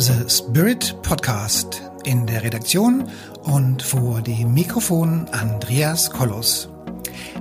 [0.00, 1.82] The Spirit Podcast.
[2.04, 3.06] In der Redaktion
[3.42, 6.70] und vor dem Mikrofon Andreas Kollos.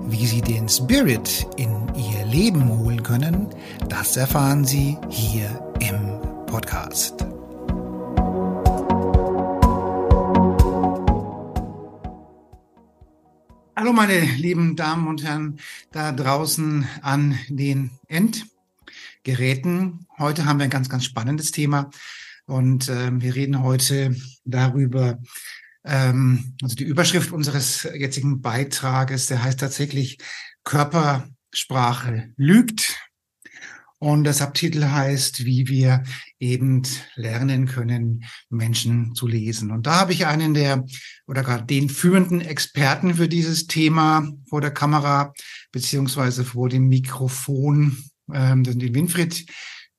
[0.10, 3.48] Wie Sie den Spirit in Ihr Leben holen können,
[3.88, 5.48] das erfahren Sie hier
[5.80, 7.26] im Podcast.
[13.73, 15.62] Hallo meine lieben Damen und Herren
[15.94, 20.07] da draußen an den Endgeräten.
[20.17, 21.89] Heute haben wir ein ganz, ganz spannendes Thema.
[22.50, 25.20] Und äh, wir reden heute darüber,
[25.86, 30.18] ähm, also die Überschrift unseres jetzigen Beitrages, der heißt tatsächlich
[30.64, 32.98] Körpersprache lügt.
[34.00, 36.04] Und das Subtitel heißt, wie wir
[36.40, 36.82] eben
[37.16, 39.72] lernen können, Menschen zu lesen.
[39.72, 40.86] Und da habe ich einen der
[41.28, 45.34] oder gerade den führenden Experten für dieses Thema vor der Kamera
[45.72, 47.98] beziehungsweise vor dem Mikrofon,
[48.34, 49.45] ähm, den Winfried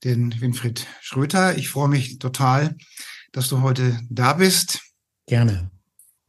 [0.04, 1.56] den Winfried Schröter.
[1.56, 2.76] Ich freue mich total,
[3.32, 4.80] dass du heute da bist.
[5.26, 5.70] Gerne.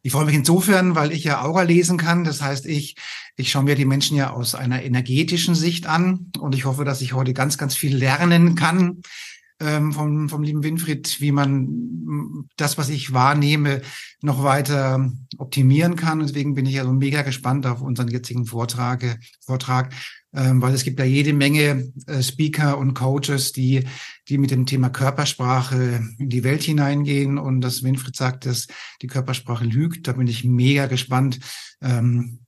[0.04, 2.24] Ich freue mich insofern, weil ich ja Aura lesen kann.
[2.24, 2.96] Das heißt, ich,
[3.36, 7.02] ich schaue mir die Menschen ja aus einer energetischen Sicht an und ich hoffe, dass
[7.02, 9.02] ich heute ganz, ganz viel lernen kann
[9.60, 13.82] ähm, vom, vom lieben Winfried, wie man das, was ich wahrnehme,
[14.22, 16.20] noch weiter optimieren kann.
[16.20, 19.94] Deswegen bin ich ja so mega gespannt auf unseren jetzigen Vortrag, Vortrag
[20.32, 23.86] weil es gibt ja jede Menge äh, Speaker und Coaches, die,
[24.30, 28.68] die mit dem Thema Körpersprache in die Welt hineingehen und dass Winfried sagt, dass
[29.02, 30.08] die Körpersprache lügt.
[30.08, 31.40] Da bin ich mega gespannt,
[31.82, 32.46] ähm,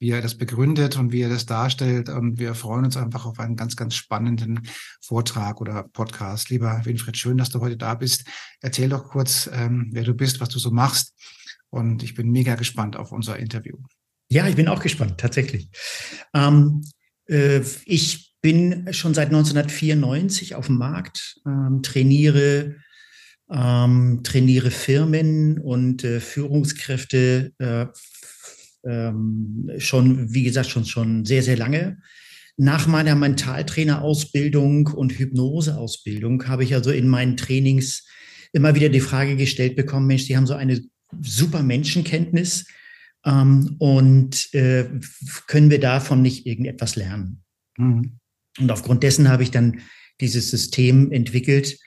[0.00, 2.08] wie er das begründet und wie er das darstellt.
[2.08, 4.60] Und wir freuen uns einfach auf einen ganz, ganz spannenden
[5.00, 6.50] Vortrag oder Podcast.
[6.50, 8.24] Lieber Winfried, schön, dass du heute da bist.
[8.60, 11.14] Erzähl doch kurz, ähm, wer du bist, was du so machst.
[11.70, 13.76] Und ich bin mega gespannt auf unser Interview.
[14.30, 15.68] Ja, ich bin auch gespannt, tatsächlich.
[16.34, 16.97] Ähm, äh,
[17.28, 22.76] ich bin schon seit 1994 auf dem Markt, ähm, trainiere,
[23.50, 27.86] ähm, trainiere Firmen und äh, Führungskräfte äh,
[28.84, 31.98] ähm, schon, wie gesagt, schon, schon sehr, sehr lange.
[32.56, 38.06] Nach meiner Mentaltrainerausbildung und Hypnoseausbildung habe ich also in meinen Trainings
[38.52, 40.80] immer wieder die Frage gestellt bekommen, Mensch, Sie haben so eine
[41.20, 42.66] super Menschenkenntnis
[43.28, 44.86] ähm, und äh,
[45.46, 47.42] können wir davon nicht irgendetwas lernen?
[47.76, 48.18] Mhm.
[48.58, 49.80] Und aufgrund dessen habe ich dann
[50.20, 51.78] dieses System entwickelt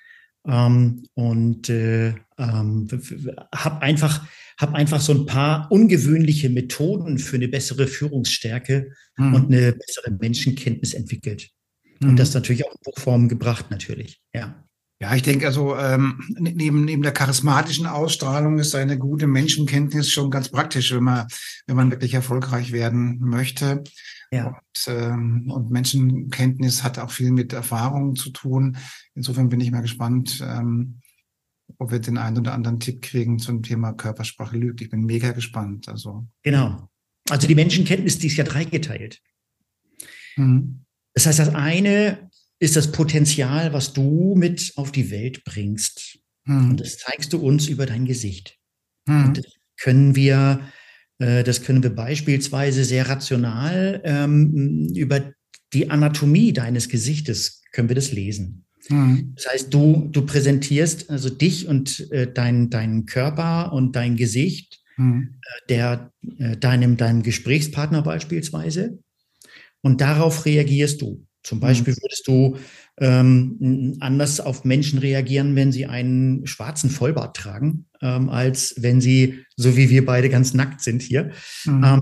[0.48, 2.88] ähm, und äh, ähm,
[3.54, 4.26] habe einfach,
[4.58, 9.34] hab einfach so ein paar ungewöhnliche Methoden für eine bessere Führungsstärke mhm.
[9.34, 11.50] und eine bessere Menschenkenntnis entwickelt.
[12.00, 12.10] Mhm.
[12.10, 14.64] Und das natürlich auch in Buchform gebracht, natürlich, ja.
[15.02, 20.30] Ja, ich denke also, ähm, neben, neben der charismatischen Ausstrahlung ist eine gute Menschenkenntnis schon
[20.30, 21.28] ganz praktisch, wenn man,
[21.66, 23.84] wenn man wirklich erfolgreich werden möchte.
[24.32, 24.50] Ja.
[24.50, 28.78] Und, ähm, und Menschenkenntnis hat auch viel mit Erfahrung zu tun.
[29.16, 31.00] Insofern bin ich mal gespannt, ähm,
[31.80, 34.82] ob wir den einen oder anderen Tipp kriegen zum Thema Körpersprache lügt.
[34.82, 35.90] Ich bin mega gespannt.
[35.90, 36.28] Also.
[36.44, 36.90] Genau.
[37.28, 39.20] Also die Menschenkenntnis, die ist ja dreigeteilt.
[40.36, 40.86] Mhm.
[41.16, 42.30] Das heißt, das eine
[42.62, 46.20] ist das Potenzial, was du mit auf die Welt bringst.
[46.46, 46.70] Hm.
[46.70, 48.56] Und das zeigst du uns über dein Gesicht.
[49.08, 49.26] Hm.
[49.26, 49.46] Und das
[49.78, 50.62] können wir,
[51.18, 55.34] äh, das können wir beispielsweise sehr rational ähm, über
[55.74, 58.66] die Anatomie deines Gesichtes können wir das lesen.
[58.88, 59.34] Hm.
[59.36, 64.84] Das heißt, du, du präsentierst also dich und äh, dein, deinen Körper und dein Gesicht
[64.98, 65.40] hm.
[65.42, 69.00] äh, der, äh, deinem, deinem Gesprächspartner beispielsweise.
[69.82, 71.26] Und darauf reagierst du.
[71.44, 71.62] Zum mhm.
[71.62, 72.58] Beispiel würdest du
[73.00, 79.46] ähm, anders auf Menschen reagieren, wenn sie einen schwarzen Vollbart tragen, ähm, als wenn sie,
[79.56, 81.32] so wie wir beide, ganz nackt sind hier.
[81.66, 81.84] Mhm.
[81.84, 82.02] Ähm,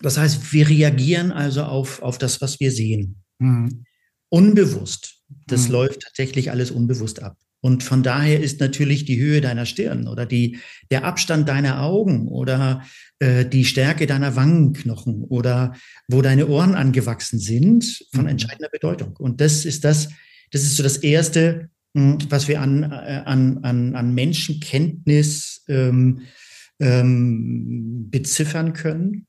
[0.00, 3.22] das heißt, wir reagieren also auf, auf das, was wir sehen.
[3.38, 3.84] Mhm.
[4.28, 5.16] Unbewusst.
[5.46, 5.72] Das mhm.
[5.72, 7.36] läuft tatsächlich alles unbewusst ab.
[7.60, 10.58] Und von daher ist natürlich die Höhe deiner Stirn oder die,
[10.90, 12.84] der Abstand deiner Augen oder
[13.18, 15.74] äh, die Stärke deiner Wangenknochen oder
[16.06, 18.30] wo deine Ohren angewachsen sind von mhm.
[18.30, 19.16] entscheidender Bedeutung.
[19.16, 20.08] Und das ist das,
[20.52, 26.22] das ist so das Erste, hm, was wir an, äh, an, an, an Menschenkenntnis ähm,
[26.80, 29.26] ähm, beziffern können.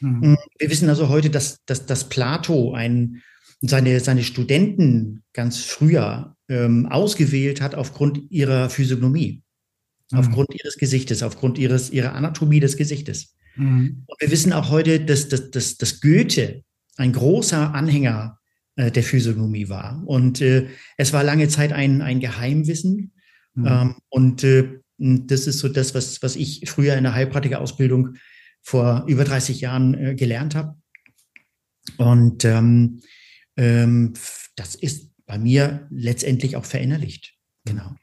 [0.00, 0.22] Mhm.
[0.22, 3.22] Hm, wir wissen also heute, dass, dass, dass Plato ein,
[3.60, 9.42] seine, seine Studenten ganz früher ähm, ausgewählt hat aufgrund ihrer Physiognomie,
[10.10, 10.18] mhm.
[10.18, 13.36] aufgrund ihres Gesichtes, aufgrund ihres, ihrer Anatomie des Gesichtes.
[13.56, 14.04] Mhm.
[14.06, 16.62] Und wir wissen auch heute, dass, dass, dass, dass Goethe
[16.96, 18.38] ein großer Anhänger
[18.76, 20.02] äh, der Physiognomie war.
[20.06, 20.68] Und äh,
[20.98, 23.12] es war lange Zeit ein, ein Geheimwissen.
[23.54, 23.66] Mhm.
[23.66, 28.16] Ähm, und äh, das ist so das, was, was ich früher in der Heilpraktikerausbildung
[28.60, 30.76] vor über 30 Jahren äh, gelernt habe.
[31.96, 33.00] Und ähm,
[33.56, 34.12] ähm,
[34.54, 37.32] das ist bei mir letztendlich auch verinnerlicht.
[37.64, 37.96] Genau.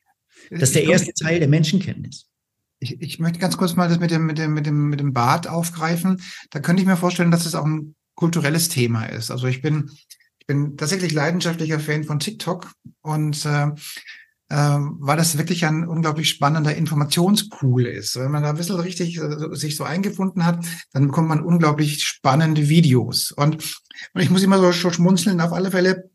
[0.49, 2.25] Das ist der erste Teil der Menschenkenntnis.
[2.79, 5.13] Ich, ich möchte ganz kurz mal das mit dem, mit dem, mit dem, mit dem
[5.13, 6.23] Bad aufgreifen.
[6.49, 9.29] Da könnte ich mir vorstellen, dass es auch ein kulturelles Thema ist.
[9.29, 9.91] Also ich bin,
[10.39, 12.71] ich bin tatsächlich leidenschaftlicher Fan von TikTok
[13.01, 13.67] und äh,
[14.49, 18.15] äh, weil das wirklich ein unglaublich spannender Informationspool ist.
[18.15, 22.01] Wenn man da ein bisschen richtig äh, sich so eingefunden hat, dann bekommt man unglaublich
[22.03, 23.31] spannende Videos.
[23.31, 23.57] Und,
[24.15, 26.09] und ich muss immer so schmunzeln, auf alle Fälle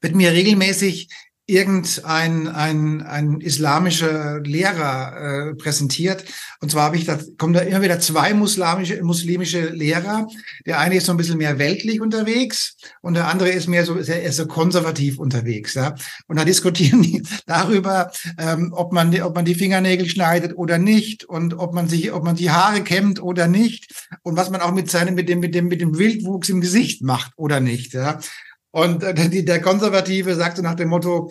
[0.00, 1.08] wird mir regelmäßig
[1.48, 6.22] irgendein ein, ein islamischer Lehrer äh, präsentiert.
[6.60, 10.28] Und zwar habe ich da, kommen da immer wieder zwei muslimische, muslimische Lehrer.
[10.66, 14.00] Der eine ist so ein bisschen mehr weltlich unterwegs und der andere ist mehr so,
[14.02, 15.72] sehr, so konservativ unterwegs.
[15.72, 15.94] Ja?
[16.26, 21.24] Und da diskutieren die darüber, ähm, ob, man, ob man die Fingernägel schneidet oder nicht
[21.24, 24.72] und ob man sich, ob man die Haare kämmt oder nicht und was man auch
[24.72, 27.94] mit seinem, mit dem, mit dem, mit dem Wildwuchs im Gesicht macht oder nicht.
[27.94, 28.20] Ja?
[28.70, 31.30] Und äh, der Konservative sagte nach dem Motto,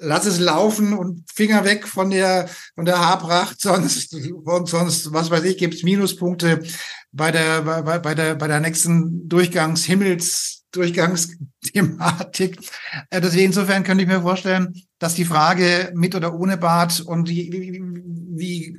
[0.00, 4.16] lass es laufen und Finger weg von der, von der Haarpracht, sonst,
[4.64, 6.62] sonst, was weiß ich, gibt's Minuspunkte
[7.12, 12.58] bei der, bei, bei der, bei der nächsten Durchgangs, Himmels, Durchgangsthematik.
[13.10, 17.28] Äh, deswegen insofern könnte ich mir vorstellen, dass die Frage mit oder ohne Bart und
[17.28, 18.76] wie, wie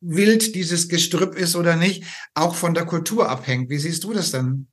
[0.00, 2.04] wild dieses Gestrüpp ist oder nicht,
[2.34, 3.70] auch von der Kultur abhängt.
[3.70, 4.68] Wie siehst du das denn?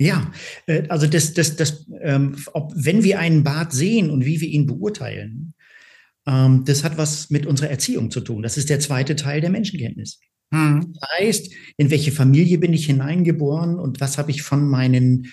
[0.00, 0.30] Ja,
[0.66, 4.48] äh, also das, das, das, ähm, ob, wenn wir einen Bart sehen und wie wir
[4.48, 5.54] ihn beurteilen,
[6.26, 8.42] ähm, das hat was mit unserer Erziehung zu tun.
[8.42, 10.20] Das ist der zweite Teil der Menschenkenntnis.
[10.52, 10.92] Hm.
[10.94, 15.32] Das heißt, in welche Familie bin ich hineingeboren und was habe ich von meinen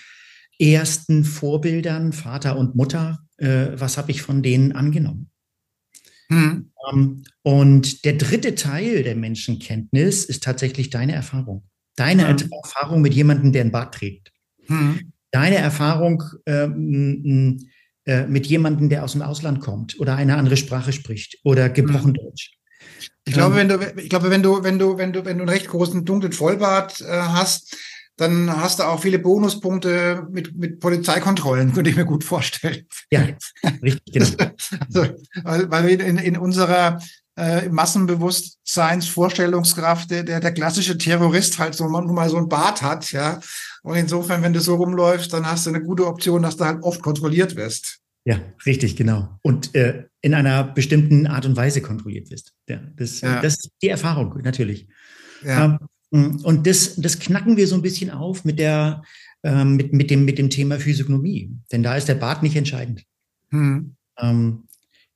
[0.58, 5.30] ersten Vorbildern, Vater und Mutter, äh, was habe ich von denen angenommen?
[6.28, 6.72] Hm.
[6.90, 11.68] Ähm, und der dritte Teil der Menschenkenntnis ist tatsächlich deine Erfahrung.
[11.94, 12.50] Deine hm.
[12.64, 14.32] Erfahrung mit jemandem, der einen Bart trägt.
[14.66, 15.12] Hm.
[15.30, 17.68] Deine Erfahrung ähm,
[18.04, 22.14] äh, mit jemandem, der aus dem Ausland kommt oder eine andere Sprache spricht oder gebrochen
[22.14, 22.14] hm.
[22.14, 22.52] Deutsch.
[23.24, 25.42] Ich glaube, ähm, wenn du, ich glaube, wenn du, wenn du, wenn du, wenn du
[25.42, 27.76] einen recht großen dunklen Vollbart äh, hast,
[28.16, 32.86] dann hast du auch viele Bonuspunkte mit, mit Polizeikontrollen, könnte ich mir gut vorstellen.
[33.10, 33.26] Ja,
[33.82, 34.28] richtig, genau.
[35.44, 36.98] also, weil, wir in, in unserer
[37.36, 43.12] äh, Massenbewusstseinsvorstellungskraft der, der, der klassische Terrorist halt so nun mal so ein Bart hat,
[43.12, 43.40] ja.
[43.86, 46.82] Und insofern, wenn du so rumläufst, dann hast du eine gute Option, dass du halt
[46.82, 48.00] oft kontrolliert wirst.
[48.24, 49.38] Ja, richtig, genau.
[49.42, 52.52] Und äh, in einer bestimmten Art und Weise kontrolliert wirst.
[52.68, 53.40] Ja, das, ja.
[53.40, 54.88] das ist die Erfahrung, natürlich.
[55.44, 55.78] Ja.
[56.10, 59.04] Ähm, und das, das knacken wir so ein bisschen auf mit der,
[59.44, 61.52] ähm, mit, mit, dem, mit dem Thema Physiognomie.
[61.70, 63.04] Denn da ist der Bart nicht entscheidend.
[63.50, 63.94] Hm.
[64.18, 64.64] Ähm,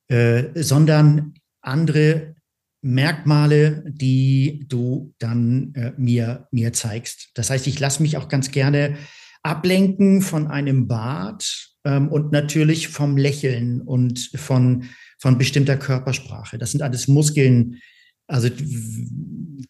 [0.07, 2.37] äh, sondern andere
[2.83, 7.31] Merkmale, die du dann äh, mir, mir zeigst.
[7.35, 8.97] Das heißt, ich lasse mich auch ganz gerne
[9.43, 14.85] ablenken von einem Bart ähm, und natürlich vom Lächeln und von,
[15.19, 16.59] von bestimmter Körpersprache.
[16.59, 17.81] Das sind alles Muskeln,
[18.27, 18.49] also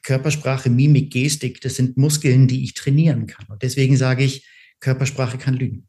[0.03, 3.47] Körpersprache, Mimik, Gestik, das sind Muskeln, die ich trainieren kann.
[3.49, 4.47] Und deswegen sage ich,
[4.81, 5.89] Körpersprache kann lügen.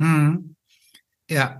[0.00, 0.56] Hm.
[1.30, 1.58] Ja.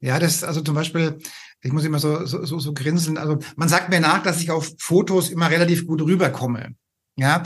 [0.00, 1.18] Ja, das, also zum Beispiel,
[1.62, 3.18] ich muss immer so, so, so, so grinsen.
[3.18, 6.74] Also man sagt mir nach, dass ich auf Fotos immer relativ gut rüberkomme.
[7.16, 7.42] Ja,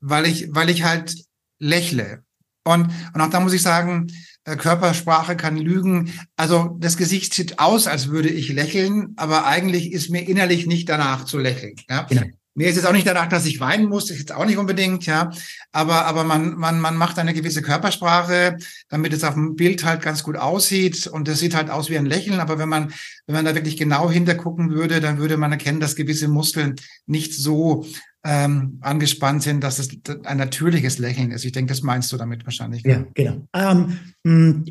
[0.00, 1.16] weil ich, weil ich halt
[1.58, 2.22] lächle.
[2.64, 4.08] Und, und auch da muss ich sagen,
[4.44, 6.12] äh, Körpersprache kann lügen.
[6.36, 10.88] Also das Gesicht sieht aus, als würde ich lächeln, aber eigentlich ist mir innerlich nicht
[10.88, 11.74] danach zu lächeln.
[11.88, 12.02] Ja?
[12.02, 12.26] Genau.
[12.56, 15.06] Mir ist es auch nicht danach, dass ich weinen muss, ist jetzt auch nicht unbedingt,
[15.06, 15.30] ja.
[15.72, 18.56] Aber, aber man, man, man macht eine gewisse Körpersprache,
[18.88, 21.08] damit es auf dem Bild halt ganz gut aussieht.
[21.08, 22.38] Und das sieht halt aus wie ein Lächeln.
[22.38, 22.92] Aber wenn man,
[23.26, 27.34] wenn man da wirklich genau hintergucken würde, dann würde man erkennen, dass gewisse Muskeln nicht
[27.34, 27.86] so
[28.24, 29.88] ähm, angespannt sind, dass es
[30.24, 31.44] ein natürliches Lächeln ist.
[31.44, 32.84] Ich denke, das meinst du damit wahrscheinlich.
[32.84, 32.92] Ne?
[32.92, 33.48] Ja, genau.
[33.52, 34.64] Ähm,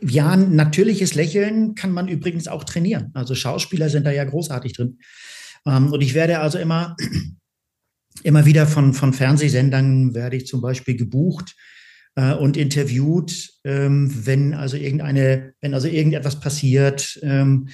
[0.00, 3.10] ja, natürliches Lächeln kann man übrigens auch trainieren.
[3.14, 4.98] Also Schauspieler sind da ja großartig drin.
[5.66, 6.96] Ähm, und ich werde also immer,
[8.22, 11.56] immer wieder von, von Fernsehsendern werde ich zum Beispiel gebucht
[12.16, 17.68] äh, und interviewt, ähm, wenn also irgendeine, wenn also irgendetwas passiert, ähm,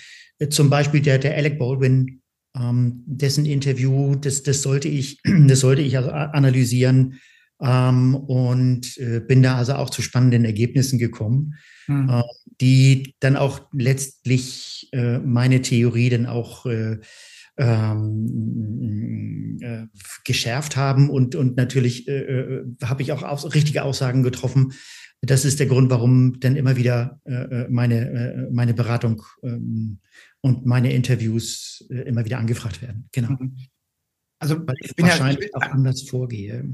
[0.50, 2.20] zum Beispiel der, der Alec Baldwin,
[2.58, 7.18] ähm, dessen Interview, das, das sollte ich, das sollte ich also analysieren.
[7.58, 11.54] Ähm, und äh, bin da also auch zu spannenden Ergebnissen gekommen,
[11.86, 12.10] mhm.
[12.10, 12.22] äh,
[12.60, 16.98] die dann auch letztlich äh, meine Theorie dann auch äh,
[17.58, 19.86] ähm, äh,
[20.24, 24.72] geschärft haben und, und natürlich äh, äh, habe ich auch aus, richtige Aussagen getroffen.
[25.22, 29.98] Das ist der Grund, warum dann immer wieder äh, äh meine, äh, meine Beratung ähm,
[30.40, 33.08] und meine Interviews äh, immer wieder angefragt werden.
[33.12, 33.30] Genau.
[33.30, 33.56] Mhm.
[34.38, 36.72] Also Weil ich bin wahrscheinlich ja, ich bin, auch anders vorgehe.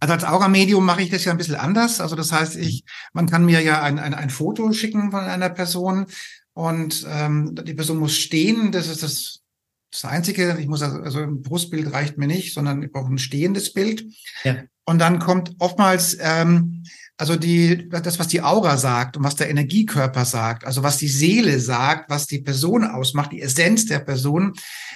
[0.00, 2.00] Also als Aura-Medium mache ich das ja ein bisschen anders.
[2.00, 5.50] Also das heißt, ich, man kann mir ja ein, ein, ein Foto schicken von einer
[5.50, 6.06] Person
[6.52, 8.72] und ähm, die Person muss stehen.
[8.72, 9.42] Das ist das,
[9.90, 10.56] das Einzige.
[10.60, 14.04] Ich muss also, also ein Brustbild reicht mir nicht, sondern ich brauche ein stehendes Bild.
[14.44, 14.56] Ja.
[14.84, 16.84] Und dann kommt oftmals ähm,
[17.18, 21.08] also die, das, was die Aura sagt und was der Energiekörper sagt, also was die
[21.08, 24.52] Seele sagt, was die Person ausmacht, die Essenz der Person,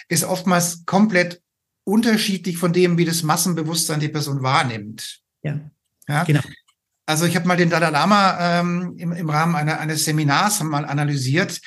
[0.08, 1.40] ist oftmals komplett
[1.84, 5.20] unterschiedlich von dem, wie das Massenbewusstsein die Person wahrnimmt.
[5.42, 5.60] Ja,
[6.08, 6.24] ja?
[6.24, 6.42] genau.
[7.06, 10.84] Also ich habe mal den Dalai Lama ähm, im, im Rahmen einer, eines Seminars mal
[10.84, 11.58] analysiert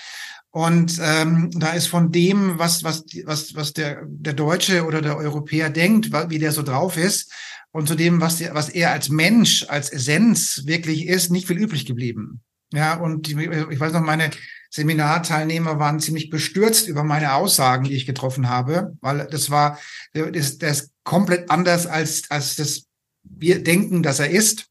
[0.53, 5.17] und ähm, da ist von dem, was was was was der der Deutsche oder der
[5.17, 7.31] Europäer denkt, wie der so drauf ist,
[7.73, 11.85] und zu dem, was, was er als Mensch, als Essenz wirklich ist, nicht viel übrig
[11.85, 12.41] geblieben.
[12.71, 14.29] Ja, und die, ich weiß noch, meine
[14.69, 19.79] Seminarteilnehmer waren ziemlich bestürzt über meine Aussagen, die ich getroffen habe, weil das war,
[20.13, 22.85] das, das ist komplett anders als, als das
[23.23, 24.67] wir denken, dass er ist.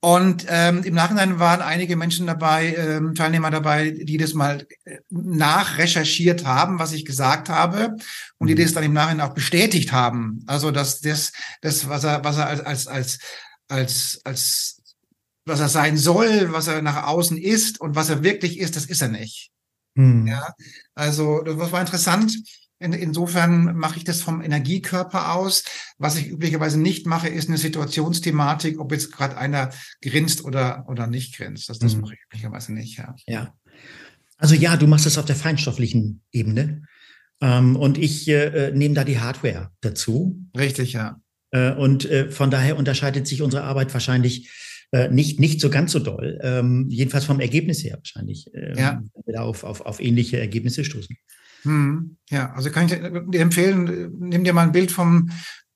[0.00, 4.98] Und ähm, im Nachhinein waren einige Menschen dabei, ähm, Teilnehmer dabei, die das mal äh,
[5.10, 7.96] nachrecherchiert haben, was ich gesagt habe,
[8.38, 8.62] und die mhm.
[8.62, 10.44] das dann im Nachhinein auch bestätigt haben.
[10.46, 13.18] Also dass das, das was er, was er als als als
[13.68, 14.82] als, als
[15.44, 18.84] was er sein soll, was er nach außen ist und was er wirklich ist, das
[18.84, 19.50] ist er nicht.
[19.94, 20.28] Mhm.
[20.28, 20.54] Ja,
[20.94, 22.36] also das war interessant.
[22.80, 25.64] In, insofern mache ich das vom Energiekörper aus.
[25.98, 29.70] Was ich üblicherweise nicht mache, ist eine Situationsthematik, ob jetzt gerade einer
[30.00, 31.68] grinst oder, oder nicht grinst.
[31.68, 32.02] Das, das mhm.
[32.02, 32.98] mache ich üblicherweise nicht.
[32.98, 33.14] Ja.
[33.26, 33.54] ja.
[34.36, 36.82] Also ja, du machst das auf der feinstofflichen Ebene.
[37.40, 40.44] Ähm, und ich äh, nehme da die Hardware dazu.
[40.56, 41.20] Richtig, ja.
[41.50, 44.50] Äh, und äh, von daher unterscheidet sich unsere Arbeit wahrscheinlich
[44.92, 46.38] äh, nicht, nicht so ganz so doll.
[46.42, 48.46] Ähm, jedenfalls vom Ergebnis her wahrscheinlich.
[48.54, 49.02] Ähm, ja.
[49.24, 51.16] Wir da auf, auf, auf ähnliche Ergebnisse stoßen.
[51.68, 55.30] Hm, ja, also kann ich dir empfehlen, nimm dir mal ein Bild vom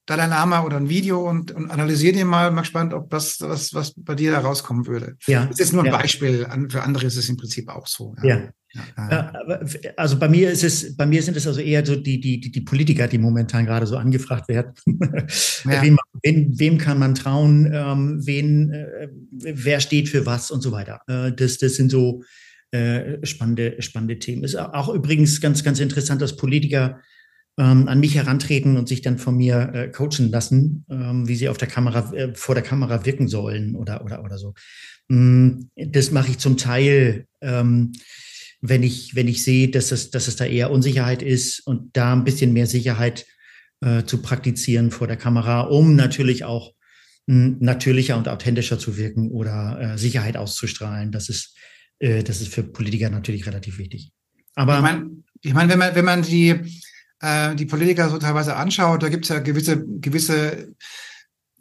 [0.07, 2.51] Dalai Lama oder ein Video und, und analysier dir mal.
[2.51, 5.17] Mal gespannt, ob das was, was bei dir da rauskommen würde.
[5.27, 5.47] Ja.
[5.47, 5.97] Das ist nur ein ja.
[5.97, 6.47] Beispiel.
[6.71, 8.15] Für andere ist es im Prinzip auch so.
[8.23, 8.41] Ja.
[8.73, 8.83] ja.
[8.97, 9.61] ja.
[9.97, 12.61] Also bei mir ist es, bei mir sind es also eher so die, die, die
[12.63, 14.73] Politiker, die momentan gerade so angefragt werden.
[14.87, 17.71] wem, wem, wem, kann man trauen?
[17.73, 21.03] Ähm, wen, äh, wer steht für was und so weiter.
[21.07, 22.23] Äh, das, das sind so,
[22.73, 24.45] äh, spannende, spannende Themen.
[24.45, 27.01] Ist auch übrigens ganz, ganz interessant, dass Politiker
[27.59, 31.49] ähm, an mich herantreten und sich dann von mir äh, coachen lassen, ähm, wie sie
[31.49, 34.55] auf der Kamera, äh, vor der Kamera wirken sollen oder, oder, oder so.
[35.09, 37.93] Mm, das mache ich zum Teil, ähm,
[38.63, 42.15] wenn ich, wenn ich sehe, dass es, dass es da eher Unsicherheit ist und da
[42.15, 43.27] ein bisschen mehr Sicherheit
[43.83, 46.73] äh, zu praktizieren vor der Kamera, um natürlich auch
[47.27, 51.13] mm, natürlicher und authentischer zu wirken oder äh, Sicherheit auszustrahlen.
[51.13, 51.55] Das ist,
[51.99, 54.13] äh, das ist für Politiker natürlich relativ wichtig.
[54.55, 56.55] Aber ich meine, ich mein, wenn man, wenn man die,
[57.21, 60.75] äh, die Politiker so teilweise anschaut, da gibt es ja gewisse, gewisse,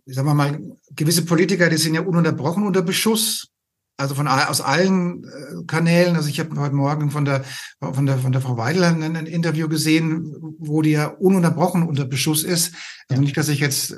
[0.06, 0.60] sagen wir mal,
[0.92, 3.48] gewisse Politiker, die sind ja ununterbrochen unter Beschuss.
[3.98, 6.16] Also von aus allen äh, Kanälen.
[6.16, 7.44] Also ich habe heute Morgen von der
[7.80, 12.06] von der von der Frau Weidel ein, ein Interview gesehen, wo die ja ununterbrochen unter
[12.06, 12.74] Beschuss ist.
[13.10, 13.96] Also nicht, dass ich jetzt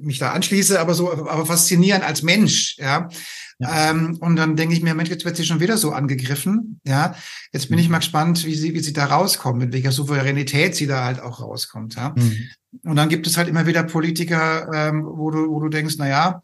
[0.00, 3.08] mich da anschließe, aber so, aber faszinierend als Mensch, ja.
[3.58, 3.90] ja.
[3.90, 7.14] Ähm, und dann denke ich mir, Mensch, jetzt wird sie schon wieder so angegriffen, ja.
[7.52, 7.82] Jetzt bin mhm.
[7.82, 11.20] ich mal gespannt, wie sie, wie sie da rauskommt, mit welcher Souveränität sie da halt
[11.20, 12.14] auch rauskommt, ja.
[12.16, 12.48] Mhm.
[12.84, 16.08] Und dann gibt es halt immer wieder Politiker, ähm, wo du, wo du denkst, na
[16.08, 16.42] ja,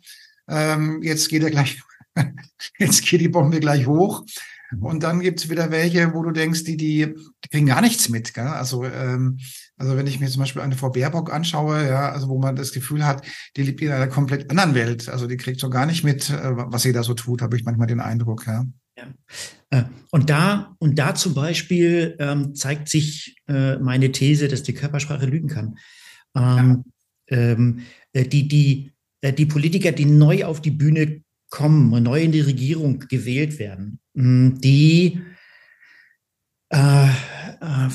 [0.48, 1.82] ähm, jetzt geht er gleich,
[2.78, 4.24] jetzt geht die Bombe gleich hoch.
[4.70, 4.82] Mhm.
[4.82, 7.14] Und dann gibt's wieder welche, wo du denkst, die, die,
[7.44, 8.34] die kriegen gar nichts mit.
[8.34, 8.46] Gell?
[8.46, 9.38] Also, ähm,
[9.78, 12.72] also wenn ich mir zum Beispiel eine Frau Baerbock anschaue, ja, also wo man das
[12.72, 15.08] Gefühl hat, die lebt in einer komplett anderen Welt.
[15.08, 17.64] Also die kriegt so gar nicht mit, äh, was sie da so tut, habe ich
[17.64, 18.46] manchmal den Eindruck.
[18.46, 18.64] Ja.
[18.96, 19.14] ja.
[19.70, 24.74] Äh, und da, und da zum Beispiel ähm, zeigt sich äh, meine These, dass die
[24.74, 25.78] Körpersprache lügen kann.
[26.34, 26.84] Ähm,
[27.28, 27.36] ja.
[27.36, 27.80] ähm,
[28.12, 28.92] äh, die, die,
[29.22, 35.20] die Politiker, die neu auf die Bühne kommen, neu in die Regierung gewählt werden, die,
[36.70, 37.88] äh, äh,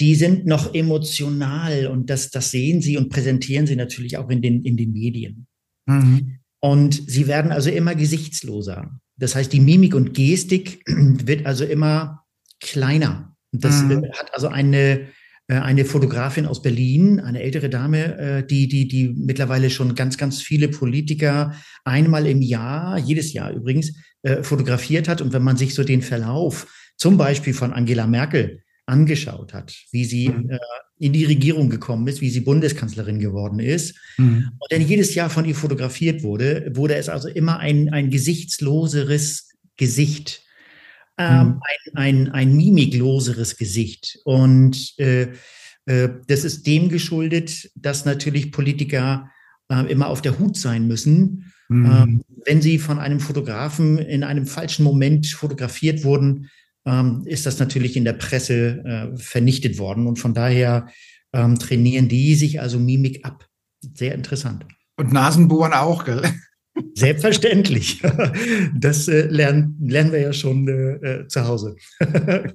[0.00, 4.42] die sind noch emotional und das, das sehen sie und präsentieren sie natürlich auch in
[4.42, 5.46] den, in den Medien.
[5.86, 6.38] Mhm.
[6.60, 8.98] Und sie werden also immer gesichtsloser.
[9.16, 12.24] Das heißt, die Mimik und Gestik wird also immer
[12.60, 13.36] kleiner.
[13.52, 14.06] Das mhm.
[14.12, 15.08] hat also eine,
[15.46, 20.16] äh, eine Fotografin aus Berlin, eine ältere Dame, äh, die, die, die mittlerweile schon ganz,
[20.16, 25.20] ganz viele Politiker einmal im Jahr, jedes Jahr übrigens, äh, fotografiert hat.
[25.20, 30.04] Und wenn man sich so den Verlauf zum Beispiel von Angela Merkel angeschaut hat, wie
[30.04, 30.50] sie mhm.
[30.50, 30.58] äh,
[30.98, 34.50] in die Regierung gekommen ist, wie sie Bundeskanzlerin geworden ist, mhm.
[34.58, 39.48] und dann jedes Jahr von ihr fotografiert wurde, wurde es also immer ein, ein gesichtsloseres
[39.76, 40.44] Gesicht
[41.18, 41.60] ähm, mhm.
[41.94, 44.18] ein, ein, ein mimikloseres Gesicht.
[44.24, 45.28] Und äh,
[45.86, 49.30] äh, das ist dem geschuldet, dass natürlich Politiker
[49.68, 51.86] äh, immer auf der Hut sein müssen, mhm.
[51.86, 56.50] ähm, wenn sie von einem Fotografen in einem falschen Moment fotografiert wurden,
[56.86, 60.06] ähm, ist das natürlich in der Presse äh, vernichtet worden.
[60.06, 60.88] Und von daher
[61.32, 63.46] ähm, trainieren die sich also Mimik ab.
[63.94, 64.66] Sehr interessant.
[64.96, 66.22] Und Nasenbohren auch, gell?
[66.94, 68.02] Selbstverständlich.
[68.76, 71.76] Das äh, lernen, lernen wir ja schon äh, äh zu Hause.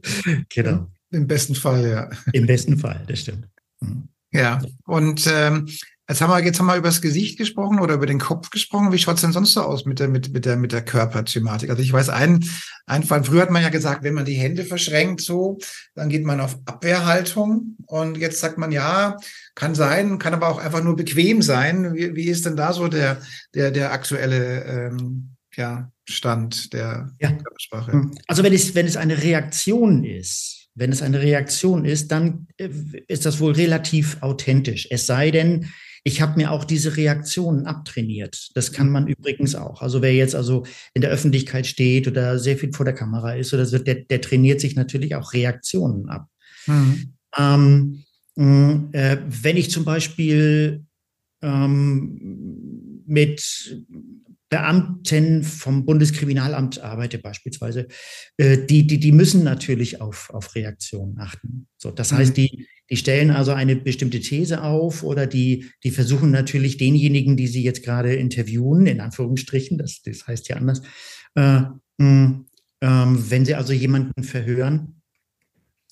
[0.49, 0.87] genau.
[1.11, 2.09] Im besten Fall, ja.
[2.33, 3.47] Im besten Fall, das stimmt.
[3.79, 4.09] Mhm.
[4.31, 5.67] Ja, und ähm,
[6.09, 8.91] Jetzt haben wir, jetzt haben wir über das Gesicht gesprochen oder über den Kopf gesprochen.
[8.91, 11.69] Wie schaut's denn sonst so aus mit der, mit, mit der, mit der Körperthematik?
[11.69, 12.43] Also ich weiß, ein,
[12.87, 15.59] ein Fall, früher hat man ja gesagt, wenn man die Hände verschränkt so,
[15.93, 17.77] dann geht man auf Abwehrhaltung.
[17.85, 19.17] Und jetzt sagt man, ja,
[19.53, 21.93] kann sein, kann aber auch einfach nur bequem sein.
[21.93, 23.21] Wie, wie ist denn da so der,
[23.53, 27.33] der, der aktuelle, ähm, ja, Stand der ja.
[27.33, 27.91] Körpersprache?
[27.91, 28.15] Hm.
[28.25, 32.69] Also wenn es, wenn es eine Reaktion ist, wenn es eine Reaktion ist, dann äh,
[33.07, 34.87] ist das wohl relativ authentisch.
[34.89, 35.69] Es sei denn,
[36.03, 38.49] ich habe mir auch diese Reaktionen abtrainiert.
[38.55, 39.81] Das kann man übrigens auch.
[39.81, 43.53] Also wer jetzt also in der Öffentlichkeit steht oder sehr viel vor der Kamera ist,
[43.53, 46.27] oder so, der, der trainiert sich natürlich auch Reaktionen ab.
[46.67, 47.13] Mhm.
[47.37, 48.03] Ähm,
[48.93, 50.85] äh, wenn ich zum Beispiel
[51.41, 53.85] ähm, mit
[54.49, 57.87] Beamten vom Bundeskriminalamt arbeite beispielsweise,
[58.37, 61.67] äh, die, die, die müssen natürlich auf, auf Reaktionen achten.
[61.77, 62.17] So, das mhm.
[62.17, 67.37] heißt, die, die stellen also eine bestimmte These auf oder die, die versuchen natürlich denjenigen,
[67.37, 70.81] die sie jetzt gerade interviewen, in Anführungsstrichen, das, das heißt ja anders,
[71.35, 71.61] äh,
[71.97, 72.45] mh,
[72.81, 74.98] ähm, wenn sie also jemanden verhören,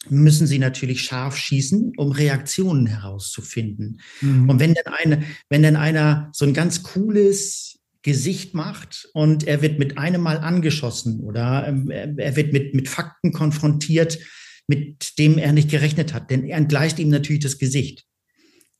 [0.10, 4.02] müssen sie natürlich scharf schießen, um Reaktionen herauszufinden.
[4.22, 4.50] Mhm.
[4.50, 9.62] Und wenn dann, eine, wenn dann einer so ein ganz cooles Gesicht macht und er
[9.62, 14.20] wird mit einem Mal angeschossen oder ähm, er wird mit, mit Fakten konfrontiert,
[14.68, 18.06] mit dem er nicht gerechnet hat, denn er entgleicht ihm natürlich das Gesicht.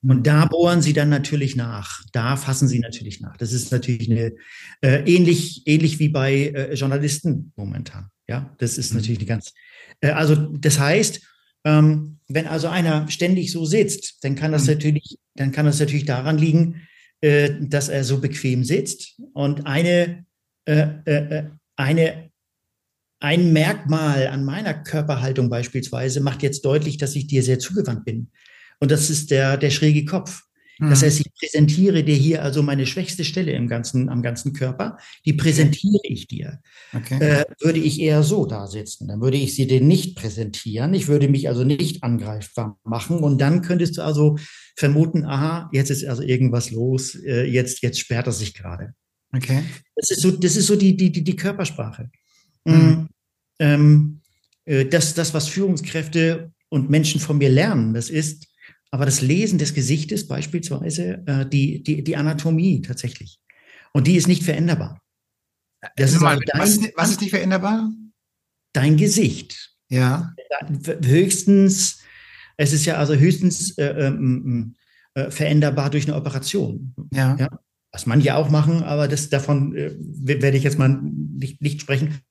[0.04, 2.04] Und da bohren sie dann natürlich nach.
[2.12, 3.36] Da fassen sie natürlich nach.
[3.36, 4.34] Das ist natürlich eine,
[4.82, 8.10] äh, ähnlich, ähnlich wie bei äh, Journalisten momentan.
[8.28, 9.00] Ja, das ist mhm.
[9.00, 9.54] natürlich eine ganz,
[10.02, 11.22] also das heißt,
[11.66, 14.74] ähm, wenn also einer ständig so sitzt, dann kann das mhm.
[14.74, 16.88] natürlich, dann kann das natürlich daran liegen,
[17.22, 20.26] äh, dass er so bequem sitzt und eine,
[20.66, 22.28] äh, äh, eine
[23.20, 28.30] ein Merkmal an meiner Körperhaltung beispielsweise macht jetzt deutlich, dass ich dir sehr zugewandt bin.
[28.80, 30.44] Und das ist der, der schräge Kopf.
[30.80, 30.90] Mhm.
[30.90, 34.98] Das heißt, ich präsentiere dir hier also meine schwächste Stelle im ganzen, am ganzen Körper,
[35.26, 36.60] die präsentiere ich dir.
[36.94, 37.18] Okay.
[37.20, 40.94] Äh, würde ich eher so da sitzen, dann würde ich sie dir nicht präsentieren.
[40.94, 43.20] Ich würde mich also nicht angreifbar machen.
[43.20, 44.38] Und dann könntest du also
[44.76, 48.94] vermuten, aha, jetzt ist also irgendwas los, äh, jetzt, jetzt sperrt er sich gerade.
[49.34, 49.64] Okay.
[49.96, 52.10] Das ist so, das ist so die, die, die, die Körpersprache.
[52.66, 53.10] Mhm.
[53.60, 54.22] Ähm,
[54.66, 58.47] äh, das, das, was Führungskräfte und Menschen von mir lernen, das ist
[58.92, 63.40] aber das Lesen des Gesichtes beispielsweise, äh, die, die, die Anatomie tatsächlich.
[63.94, 65.02] Und die ist nicht veränderbar.
[65.96, 67.92] Das ist mal, dein, was, was ist nicht veränderbar?
[68.74, 69.76] Dein Gesicht.
[69.90, 70.34] Ja.
[71.04, 72.00] Höchstens,
[72.58, 74.76] es ist ja also höchstens äh, ähm,
[75.14, 76.94] äh, veränderbar durch eine Operation.
[77.14, 77.36] Ja.
[77.38, 77.60] ja.
[77.92, 82.22] Was manche auch machen, aber das, davon äh, werde ich jetzt mal nicht, nicht sprechen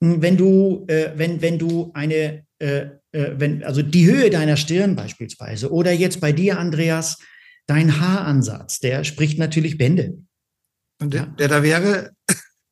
[0.00, 4.96] wenn du, äh, wenn, wenn du eine, äh, äh, wenn, also die Höhe deiner Stirn
[4.96, 7.18] beispielsweise oder jetzt bei dir, Andreas,
[7.66, 10.18] dein Haaransatz, der spricht natürlich Bände.
[11.00, 12.12] Und der, der da wäre?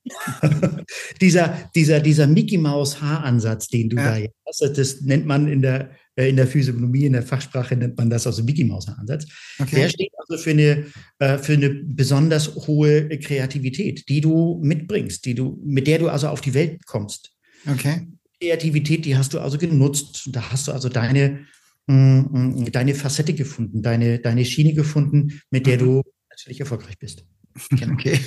[1.21, 4.05] dieser, dieser, dieser Mickey Maus Haaransatz, den du ja.
[4.05, 7.77] da jetzt hast, das nennt man in der, äh, in der Physiognomie, in der Fachsprache
[7.77, 9.27] nennt man das also Mickey Maus Ansatz.
[9.59, 9.77] Okay.
[9.77, 10.87] Der steht also für eine,
[11.19, 16.29] äh, für eine besonders hohe Kreativität, die du mitbringst, die du, mit der du also
[16.29, 17.33] auf die Welt kommst.
[17.67, 18.07] Okay.
[18.41, 20.29] Kreativität, die hast du also genutzt.
[20.33, 21.47] Da hast du also deine,
[21.87, 27.25] mm, mm, deine Facette gefunden, deine, deine Schiene gefunden, mit der du natürlich erfolgreich bist.
[27.71, 27.95] Genau.
[27.95, 28.19] Okay.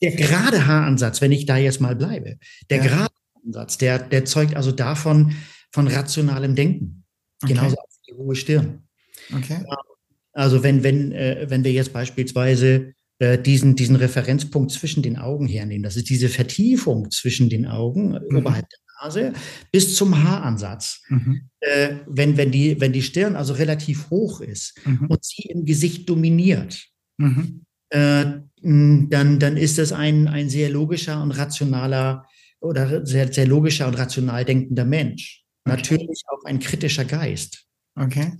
[0.00, 2.38] Der gerade Haaransatz, wenn ich da jetzt mal bleibe,
[2.70, 2.84] der ja.
[2.84, 5.34] gerade Haaransatz, der, der zeugt also davon,
[5.72, 7.04] von rationalem Denken.
[7.42, 7.52] Okay.
[7.52, 8.88] Genauso auf die hohe Stirn.
[9.36, 9.62] Okay.
[10.32, 15.82] Also wenn, wenn, äh, wenn wir jetzt beispielsweise diesen, diesen Referenzpunkt zwischen den Augen hernehmen,
[15.82, 18.36] das ist diese Vertiefung zwischen den Augen mhm.
[18.36, 19.32] oberhalb der Nase
[19.70, 21.02] bis zum Haaransatz.
[21.08, 21.48] Mhm.
[21.60, 25.06] Äh, wenn, wenn, die, wenn die Stirn also relativ hoch ist mhm.
[25.08, 26.86] und sie im Gesicht dominiert,
[27.18, 27.64] mhm.
[27.90, 28.24] äh,
[28.62, 32.26] dann, dann ist das ein, ein sehr logischer und rationaler
[32.60, 35.44] oder sehr, sehr logischer und rational denkender Mensch.
[35.64, 37.64] Natürlich auch ein kritischer Geist.
[37.94, 38.32] Okay.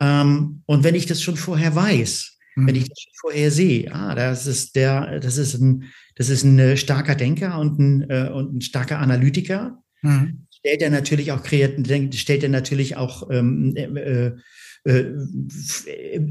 [0.00, 2.66] Ähm, und wenn ich das schon vorher weiß, mhm.
[2.66, 6.44] wenn ich das schon vorher sehe, ah, das ist der, das ist ein, das ist
[6.44, 10.46] ein äh, starker Denker und ein, äh, und ein starker Analytiker, mhm.
[10.50, 14.32] stellt er natürlich auch stellt er natürlich auch ähm, äh,
[14.84, 15.14] äh,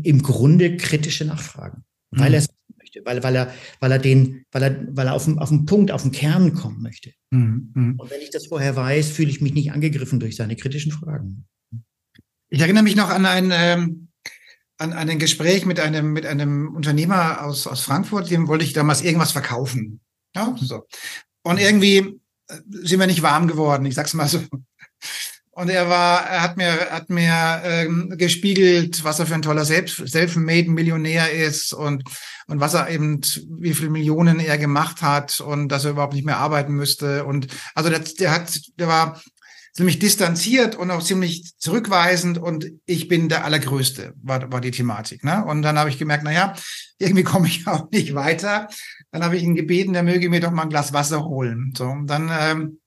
[0.04, 2.20] im Grunde kritische Nachfragen, mhm.
[2.20, 5.26] weil er es möchte, weil, weil er, weil er den, weil er, weil er auf
[5.26, 7.12] den, auf den Punkt, auf den Kern kommen möchte.
[7.32, 7.72] Mhm.
[7.74, 7.96] mhm.
[7.98, 11.46] Und wenn ich das vorher weiß, fühle ich mich nicht angegriffen durch seine kritischen Fragen.
[12.50, 14.03] Ich erinnere mich noch an ein, ähm,
[14.84, 18.74] an, an ein Gespräch mit einem, mit einem Unternehmer aus, aus Frankfurt, dem wollte ich
[18.74, 20.02] damals irgendwas verkaufen.
[20.36, 20.86] Ja, so.
[21.43, 24.43] Und irgendwie äh, sind wir nicht warm geworden, ich sag's mal so.
[25.52, 29.65] Und er war, er hat mir, hat mir ähm, gespiegelt, was er für ein toller
[29.65, 32.04] Selbst, self-made Millionär ist und
[32.48, 36.26] und was er eben, wie viele Millionen er gemacht hat und dass er überhaupt nicht
[36.26, 37.26] mehr arbeiten müsste.
[37.26, 39.22] Und also der, der hat, der war
[39.74, 45.24] ziemlich distanziert und auch ziemlich zurückweisend und ich bin der Allergrößte, war, war die Thematik.
[45.24, 45.44] Ne?
[45.46, 46.54] Und dann habe ich gemerkt, na ja,
[47.00, 48.68] irgendwie komme ich auch nicht weiter.
[49.12, 51.74] Dann habe ich ihn gebeten, der möge mir doch mal ein Glas Wasser holen.
[51.76, 52.80] So, und dann, ähm,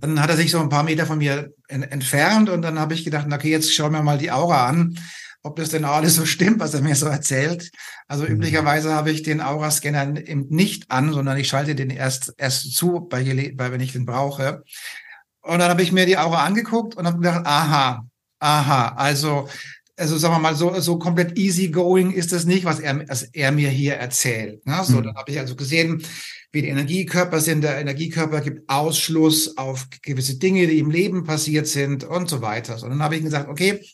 [0.00, 3.04] dann hat er sich so ein paar Meter von mir entfernt und dann habe ich
[3.04, 4.98] gedacht, okay, jetzt schauen wir mal die Aura an,
[5.42, 7.70] ob das denn alles so stimmt, was er mir so erzählt.
[8.08, 8.32] Also mhm.
[8.32, 13.06] üblicherweise habe ich den Aura-Scanner eben nicht an, sondern ich schalte den erst erst zu,
[13.08, 14.64] bei, bei wenn ich den brauche.
[15.44, 18.06] Und dann habe ich mir die Aura angeguckt und habe gedacht, aha,
[18.40, 19.48] aha, also
[19.96, 23.52] also sagen wir mal so so komplett easygoing ist das nicht, was er was er
[23.52, 24.66] mir hier erzählt.
[24.66, 24.80] Ne?
[24.84, 25.04] So, mhm.
[25.04, 26.02] dann habe ich also gesehen,
[26.50, 27.62] wie die Energiekörper sind.
[27.62, 32.78] Der Energiekörper gibt Ausschluss auf gewisse Dinge, die im Leben passiert sind und so weiter.
[32.78, 33.84] So, dann habe ich gesagt, okay,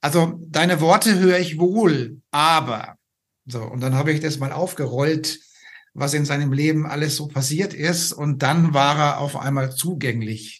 [0.00, 2.96] also deine Worte höre ich wohl, aber
[3.46, 5.40] so und dann habe ich das mal aufgerollt,
[5.94, 10.57] was in seinem Leben alles so passiert ist und dann war er auf einmal zugänglich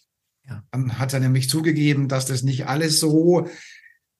[0.49, 0.63] ja.
[0.71, 3.47] Dann hat er nämlich zugegeben, dass das nicht alles so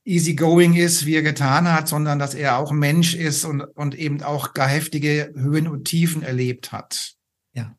[0.05, 4.23] easygoing ist, wie er getan hat, sondern dass er auch Mensch ist und, und eben
[4.23, 7.13] auch gar heftige Höhen und Tiefen erlebt hat.
[7.53, 7.75] Ja.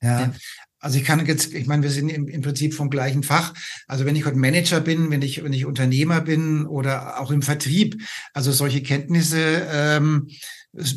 [0.00, 0.20] Ja.
[0.20, 0.32] ja.
[0.78, 3.54] Also ich kann jetzt, ich meine, wir sind im, im Prinzip vom gleichen Fach.
[3.86, 7.42] Also wenn ich heute Manager bin, wenn ich, wenn ich Unternehmer bin oder auch im
[7.42, 10.28] Vertrieb, also solche Kenntnisse ähm,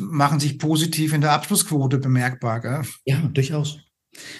[0.00, 2.60] machen sich positiv in der Abschlussquote bemerkbar.
[2.60, 2.82] Gell?
[3.04, 3.78] Ja, durchaus.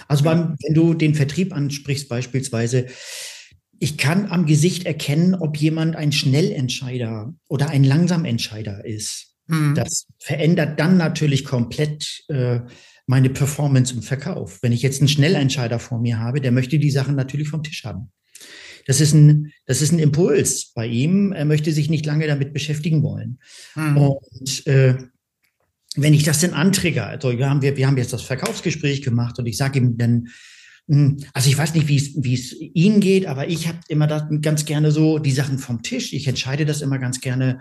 [0.09, 2.87] Also beim, wenn du den Vertrieb ansprichst beispielsweise,
[3.79, 9.35] ich kann am Gesicht erkennen, ob jemand ein Schnellentscheider oder ein Langsamentscheider ist.
[9.47, 9.75] Mhm.
[9.75, 12.61] Das verändert dann natürlich komplett äh,
[13.07, 14.59] meine Performance im Verkauf.
[14.63, 17.85] Wenn ich jetzt einen Schnellentscheider vor mir habe, der möchte die Sachen natürlich vom Tisch
[17.85, 18.11] haben.
[18.87, 21.33] Das ist ein, das ist ein Impuls bei ihm.
[21.33, 23.41] Er möchte sich nicht lange damit beschäftigen wollen.
[23.75, 23.97] Mhm.
[23.97, 24.97] Und äh,
[25.95, 29.39] wenn ich das denn antrigger, also wir haben, wir, wir haben jetzt das Verkaufsgespräch gemacht
[29.39, 30.29] und ich sage ihm dann,
[30.89, 34.07] hm, also ich weiß nicht, wie es, wie es Ihnen geht, aber ich habe immer
[34.07, 36.13] das, ganz gerne so die Sachen vom Tisch.
[36.13, 37.61] Ich entscheide das immer ganz gerne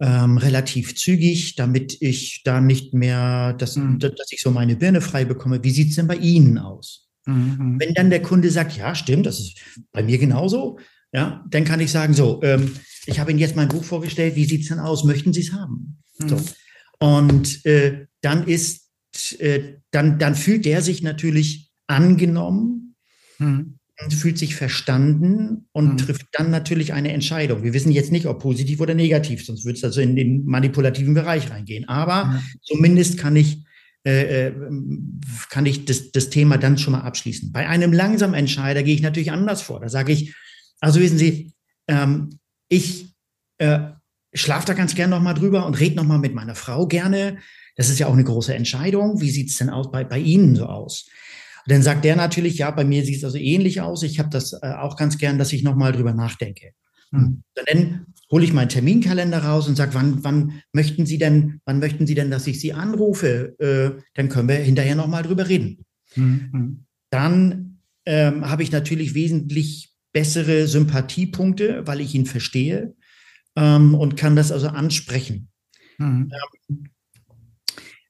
[0.00, 3.98] ähm, relativ zügig, damit ich da nicht mehr, dass, mhm.
[3.98, 5.62] dass ich so meine Birne frei bekomme.
[5.62, 7.08] Wie sieht's denn bei Ihnen aus?
[7.26, 7.76] Mhm.
[7.78, 9.58] Wenn dann der Kunde sagt, ja, stimmt, das ist
[9.92, 10.78] bei mir genauso,
[11.12, 12.72] ja, dann kann ich sagen, so, ähm,
[13.06, 15.04] ich habe Ihnen jetzt mein Buch vorgestellt, wie sieht's denn aus?
[15.04, 15.98] Möchten Sie es haben?
[16.18, 16.28] Mhm.
[16.28, 16.36] So.
[17.00, 18.88] Und äh, dann ist,
[19.38, 22.94] äh, dann, dann fühlt der sich natürlich angenommen
[23.38, 23.78] mhm.
[24.02, 25.96] und fühlt sich verstanden und mhm.
[25.96, 27.62] trifft dann natürlich eine Entscheidung.
[27.62, 31.14] Wir wissen jetzt nicht, ob positiv oder negativ, sonst würde es also in den manipulativen
[31.14, 31.88] Bereich reingehen.
[31.88, 32.40] Aber mhm.
[32.62, 33.64] zumindest kann ich
[34.02, 34.54] äh, äh,
[35.50, 37.52] kann ich das, das Thema dann schon mal abschließen.
[37.52, 39.78] Bei einem langsamen Entscheider gehe ich natürlich anders vor.
[39.80, 40.34] Da sage ich,
[40.80, 41.52] also wissen Sie,
[41.86, 42.30] ähm,
[42.70, 43.14] ich
[43.58, 43.90] äh,
[44.32, 47.38] schlaf da ganz gern nochmal drüber und red nochmal mit meiner Frau gerne.
[47.76, 49.20] Das ist ja auch eine große Entscheidung.
[49.20, 51.08] Wie sieht's denn aus bei, bei Ihnen so aus?
[51.66, 54.02] Und dann sagt der natürlich, ja, bei mir sieht es also ähnlich aus.
[54.02, 56.72] Ich habe das äh, auch ganz gern, dass ich nochmal drüber nachdenke.
[57.12, 57.42] Hm.
[57.54, 62.06] Dann hole ich meinen Terminkalender raus und sage, wann, wann möchten Sie denn, wann möchten
[62.06, 63.58] Sie denn, dass ich Sie anrufe?
[63.58, 65.84] Äh, dann können wir hinterher nochmal drüber reden.
[66.12, 66.86] Hm.
[67.10, 72.94] Dann ähm, habe ich natürlich wesentlich bessere Sympathiepunkte, weil ich ihn verstehe
[73.56, 75.48] ähm, und kann das also ansprechen.
[75.98, 76.30] Mhm.
[76.68, 76.88] Ähm,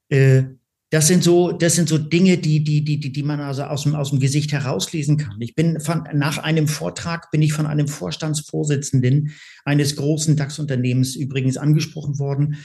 [0.09, 0.43] äh,
[0.91, 3.83] das sind so, das sind so Dinge, die, die, die, die, die man also aus
[3.83, 5.39] dem, aus dem Gesicht herauslesen kann.
[5.39, 9.31] Ich bin von, nach einem Vortrag bin ich von einem Vorstandsvorsitzenden
[9.63, 12.57] eines großen DAX-Unternehmens übrigens angesprochen worden.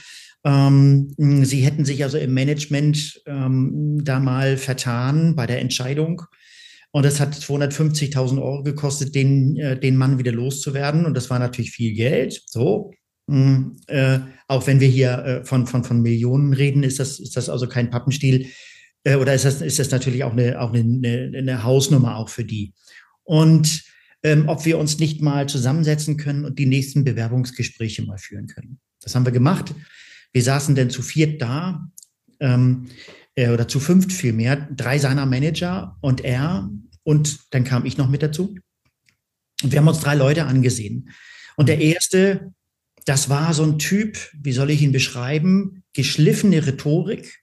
[0.43, 1.13] Ähm,
[1.45, 6.23] sie hätten sich also im Management ähm, da mal vertan bei der Entscheidung
[6.97, 11.05] und es hat 250.000 Euro gekostet, den, äh, den Mann wieder loszuwerden.
[11.05, 12.41] Und das war natürlich viel Geld.
[12.47, 12.91] So.
[13.27, 17.37] Mm, äh, auch wenn wir hier äh, von, von, von Millionen reden, ist das, ist
[17.37, 18.47] das also kein Pappenstiel.
[19.03, 22.43] Äh, oder ist das, ist das natürlich auch eine, auch eine, eine Hausnummer auch für
[22.43, 22.73] die.
[23.21, 23.83] Und
[24.23, 28.79] ähm, ob wir uns nicht mal zusammensetzen können und die nächsten Bewerbungsgespräche mal führen können.
[29.03, 29.75] Das haben wir gemacht.
[30.33, 31.91] Wir saßen denn zu viert da.
[32.39, 32.87] Ähm,
[33.37, 36.69] äh, oder zu fünft vielmehr, drei seiner Manager und er
[37.07, 38.57] und dann kam ich noch mit dazu.
[39.63, 41.09] Und wir haben uns drei Leute angesehen.
[41.55, 42.51] Und der erste,
[43.05, 45.83] das war so ein Typ, wie soll ich ihn beschreiben?
[45.93, 47.39] Geschliffene Rhetorik.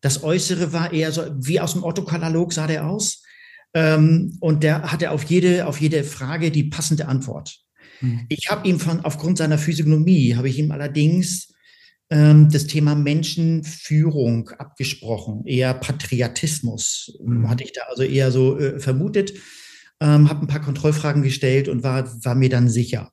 [0.00, 3.24] Das Äußere war eher so, wie aus dem Otto-Katalog sah der aus.
[3.74, 7.58] Ähm, und der hatte auf jede, auf jede Frage die passende Antwort.
[8.00, 8.26] Mhm.
[8.28, 11.52] Ich habe ihm von, aufgrund seiner Physiognomie, habe ich ihm allerdings
[12.10, 17.48] das Thema Menschenführung abgesprochen, eher Patriotismus, mhm.
[17.48, 19.34] hatte ich da also eher so äh, vermutet,
[20.00, 23.12] ähm, habe ein paar Kontrollfragen gestellt und war, war mir dann sicher.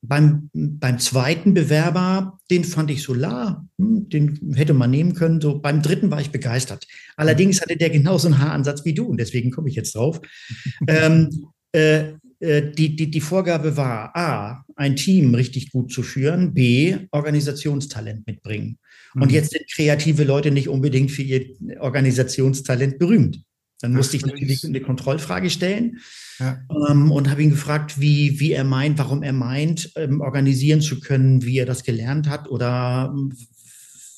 [0.00, 5.40] Beim, beim zweiten Bewerber, den fand ich solar, hm, den hätte man nehmen können.
[5.40, 6.86] So beim dritten war ich begeistert.
[7.16, 10.20] Allerdings hatte der genauso einen Haaransatz wie du und deswegen komme ich jetzt drauf.
[10.88, 16.52] ähm, äh, äh, die, die, die Vorgabe war, A, ein Team richtig gut zu führen,
[16.52, 18.78] B, Organisationstalent mitbringen.
[19.14, 19.22] Mhm.
[19.22, 21.46] Und jetzt sind kreative Leute nicht unbedingt für ihr
[21.80, 23.40] Organisationstalent berühmt.
[23.80, 25.98] Dann musste ich natürlich eine Kontrollfrage stellen
[26.38, 26.58] ja.
[26.88, 30.98] ähm, und habe ihn gefragt, wie, wie er meint, warum er meint, ähm, organisieren zu
[31.00, 32.48] können, wie er das gelernt hat.
[32.48, 33.34] Oder ähm,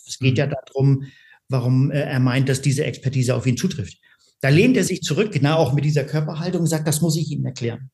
[0.06, 0.38] es geht mhm.
[0.38, 1.04] ja darum,
[1.48, 3.98] warum äh, er meint, dass diese Expertise auf ihn zutrifft.
[4.40, 7.28] Da lehnt er sich zurück, genau auch mit dieser Körperhaltung und sagt, das muss ich
[7.30, 7.90] Ihnen erklären.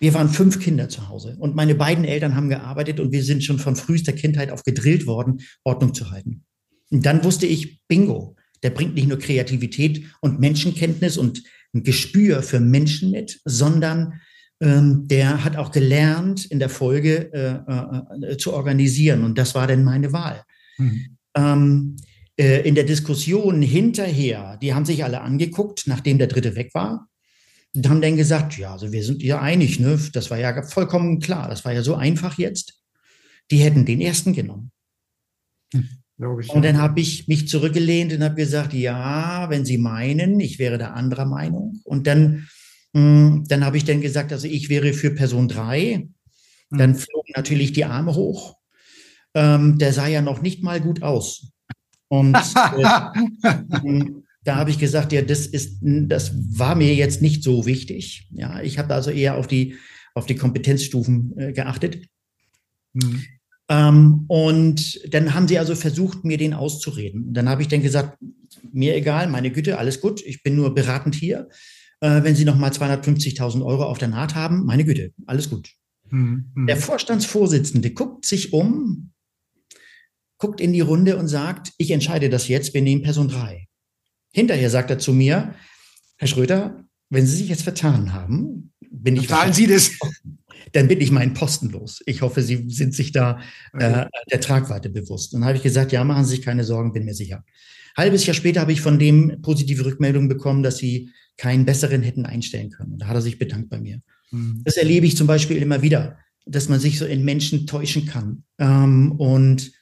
[0.00, 3.44] Wir waren fünf Kinder zu Hause und meine beiden Eltern haben gearbeitet und wir sind
[3.44, 6.44] schon von frühester Kindheit auf gedrillt worden, Ordnung zu halten.
[6.90, 11.42] Und dann wusste ich, bingo, der bringt nicht nur Kreativität und Menschenkenntnis und
[11.74, 14.14] ein Gespür für Menschen mit, sondern
[14.60, 19.22] ähm, der hat auch gelernt, in der Folge äh, äh, zu organisieren.
[19.22, 20.42] Und das war dann meine Wahl.
[20.78, 21.16] Mhm.
[21.36, 21.96] Ähm,
[22.38, 27.09] äh, in der Diskussion hinterher, die haben sich alle angeguckt, nachdem der Dritte weg war,
[27.74, 29.98] und haben dann gesagt, ja, also wir sind ja einig, ne?
[30.12, 31.48] Das war ja vollkommen klar.
[31.48, 32.80] Das war ja so einfach jetzt.
[33.50, 34.72] Die hätten den ersten genommen.
[35.72, 35.88] Hm.
[36.18, 40.76] Und dann habe ich mich zurückgelehnt und habe gesagt, ja, wenn Sie meinen, ich wäre
[40.76, 41.80] da anderer Meinung.
[41.84, 42.48] Und dann,
[42.92, 46.08] mh, hm, dann habe ich dann gesagt, also ich wäre für Person drei.
[46.70, 46.98] Dann hm.
[46.98, 48.56] flogen natürlich die Arme hoch.
[49.34, 51.52] Ähm, der sah ja noch nicht mal gut aus.
[52.08, 52.34] Und
[52.76, 58.28] äh, da habe ich gesagt, ja, das ist, das war mir jetzt nicht so wichtig.
[58.32, 59.76] Ja, ich habe also eher auf die,
[60.14, 62.06] auf die Kompetenzstufen äh, geachtet.
[62.94, 63.24] Mhm.
[63.68, 67.32] Ähm, und dann haben sie also versucht, mir den auszureden.
[67.32, 68.18] Dann habe ich dann gesagt,
[68.72, 71.48] mir egal, meine Güte, alles gut, ich bin nur beratend hier.
[72.00, 75.70] Äh, wenn Sie noch mal 250.000 Euro auf der Naht haben, meine Güte, alles gut.
[76.08, 76.66] Mhm.
[76.66, 79.12] Der Vorstandsvorsitzende guckt sich um,
[80.38, 83.68] guckt in die Runde und sagt, ich entscheide das jetzt, wir nehmen Person 3.
[84.32, 85.54] Hinterher sagt er zu mir,
[86.16, 89.28] Herr Schröder, wenn Sie sich jetzt vertan haben, bin ich.
[89.28, 89.90] Zahlen Sie das
[90.72, 92.00] dann bin ich meinen Posten los.
[92.06, 93.40] Ich hoffe, Sie sind sich da
[93.72, 95.34] äh, der Tragweite bewusst.
[95.34, 97.44] Und dann habe ich gesagt, ja, machen Sie sich keine Sorgen, bin mir sicher.
[97.96, 102.24] Halbes Jahr später habe ich von dem positive Rückmeldung bekommen, dass sie keinen besseren hätten
[102.24, 102.92] einstellen können.
[102.92, 104.00] Und da hat er sich bedankt bei mir.
[104.30, 104.62] Mhm.
[104.64, 108.44] Das erlebe ich zum Beispiel immer wieder, dass man sich so in Menschen täuschen kann.
[108.58, 109.72] Ähm, und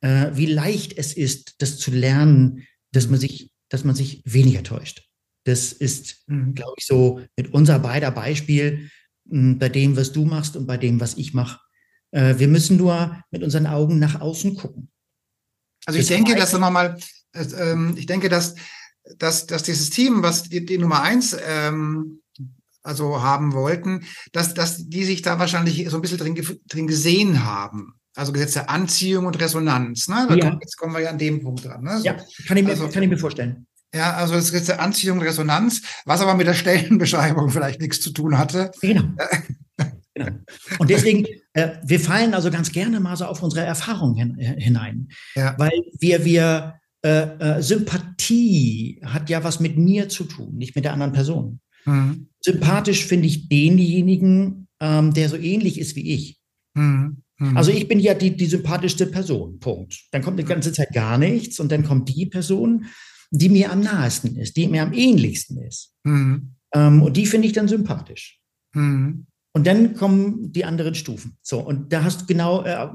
[0.00, 4.62] äh, wie leicht es ist, das zu lernen, dass man sich, dass man sich weniger
[4.62, 5.08] täuscht.
[5.44, 6.54] Das ist, mhm.
[6.54, 8.90] glaube ich, so mit unser beider Beispiel
[9.24, 11.60] bei dem, was du machst und bei dem, was ich mache.
[12.12, 14.90] Äh, wir müssen nur mit unseren Augen nach außen gucken.
[15.84, 16.98] Also ich denke, dass nochmal,
[17.34, 18.54] ähm, ich denke, dass,
[19.18, 22.22] dass, dass dieses Team, was die, die Nummer eins ähm,
[22.82, 27.44] also haben wollten, dass, dass die sich da wahrscheinlich so ein bisschen drin, drin gesehen
[27.44, 27.94] haben.
[28.16, 30.08] Also Gesetz der Anziehung und Resonanz.
[30.08, 30.26] Ne?
[30.30, 30.48] Ja.
[30.48, 31.84] Kommt, jetzt kommen wir ja an dem Punkt dran.
[31.84, 31.98] Ne?
[31.98, 32.16] So, ja,
[32.48, 33.66] kann ich, mir, also, kann ich mir vorstellen.
[33.94, 38.38] Ja, also es gibt Anziehung, Resonanz, was aber mit der Stellenbeschreibung vielleicht nichts zu tun
[38.38, 38.70] hatte.
[38.80, 39.04] Genau.
[40.14, 40.32] genau.
[40.78, 44.60] Und deswegen, äh, wir fallen also ganz gerne mal so auf unsere Erfahrung hin, äh,
[44.60, 45.08] hinein.
[45.34, 45.54] Ja.
[45.58, 46.74] Weil wir, wir
[47.04, 51.60] äh, äh, Sympathie hat ja was mit mir zu tun, nicht mit der anderen Person.
[51.84, 52.28] Mhm.
[52.40, 56.38] Sympathisch finde ich denjenigen, ähm, der so ähnlich ist wie ich.
[56.74, 57.22] Mhm.
[57.38, 57.56] Mhm.
[57.56, 59.58] Also ich bin ja die, die sympathischste Person.
[59.58, 60.04] Punkt.
[60.12, 62.86] Dann kommt die ganze Zeit gar nichts und dann kommt die Person
[63.30, 65.94] die mir am nahesten ist, die mir am ähnlichsten ist.
[66.04, 66.54] Mhm.
[66.74, 68.40] Ähm, und die finde ich dann sympathisch.
[68.74, 69.26] Mhm.
[69.52, 71.38] Und dann kommen die anderen Stufen.
[71.42, 72.88] So, und da hast du genau äh,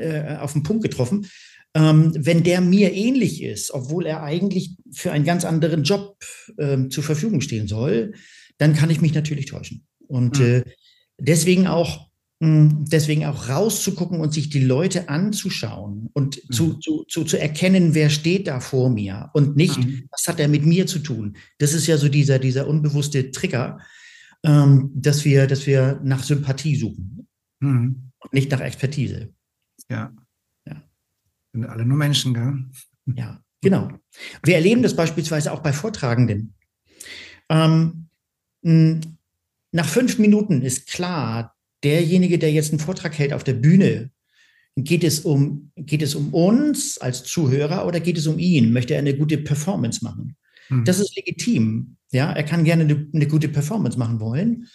[0.00, 1.26] äh, auf den Punkt getroffen.
[1.74, 6.16] Ähm, wenn der mir ähnlich ist, obwohl er eigentlich für einen ganz anderen Job
[6.56, 8.14] äh, zur Verfügung stehen soll,
[8.58, 9.84] dann kann ich mich natürlich täuschen.
[10.06, 10.44] Und mhm.
[10.44, 10.64] äh,
[11.18, 12.10] deswegen auch
[12.46, 16.52] deswegen auch rauszugucken und sich die Leute anzuschauen und mhm.
[16.52, 20.08] zu, zu, zu, zu, erkennen, wer steht da vor mir und nicht, mhm.
[20.10, 21.36] was hat er mit mir zu tun.
[21.58, 23.78] Das ist ja so dieser, dieser unbewusste Trigger,
[24.42, 27.28] ähm, dass, wir, dass wir nach Sympathie suchen
[27.60, 28.10] mhm.
[28.18, 29.32] und nicht nach Expertise.
[29.88, 30.12] Ja.
[30.66, 30.82] ja.
[31.52, 32.64] Sind alle nur Menschen, gell?
[33.16, 33.90] Ja, genau.
[34.42, 36.54] Wir erleben das beispielsweise auch bei Vortragenden.
[37.48, 38.08] Ähm,
[38.62, 39.00] hm,
[39.72, 41.53] nach fünf Minuten ist klar,
[41.84, 44.10] derjenige, der jetzt einen Vortrag hält auf der Bühne,
[44.76, 48.72] geht es um, geht es um uns als Zuhörer oder geht es um ihn?
[48.72, 50.36] Möchte er eine gute Performance machen?
[50.68, 50.84] Mhm.
[50.84, 51.96] Das ist legitim.
[52.10, 54.66] Ja, er kann gerne eine, eine gute Performance machen wollen,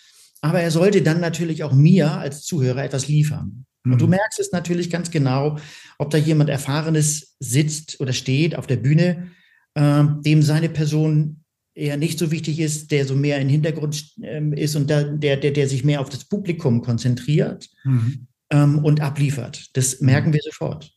[0.41, 3.65] aber er sollte dann natürlich auch mir als Zuhörer etwas liefern.
[3.83, 3.93] Mhm.
[3.93, 4.11] Und du mhm.
[4.11, 5.57] merkst es natürlich ganz genau,
[5.97, 9.31] ob da jemand Erfahrenes sitzt oder steht auf der Bühne,
[9.75, 14.41] äh, dem seine Person eher nicht so wichtig ist, der so mehr im Hintergrund äh,
[14.61, 18.27] ist und da, der, der, der sich mehr auf das Publikum konzentriert mhm.
[18.49, 19.75] ähm, und abliefert.
[19.75, 20.91] Das merken wir sofort.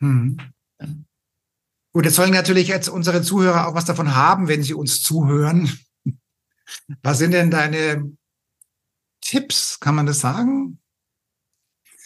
[0.00, 0.36] Mhm.
[0.80, 0.88] Ja.
[1.92, 5.70] Gut, jetzt sollen natürlich jetzt unsere Zuhörer auch was davon haben, wenn sie uns zuhören.
[7.02, 8.12] Was sind denn deine
[9.22, 9.80] Tipps?
[9.80, 10.78] Kann man das sagen?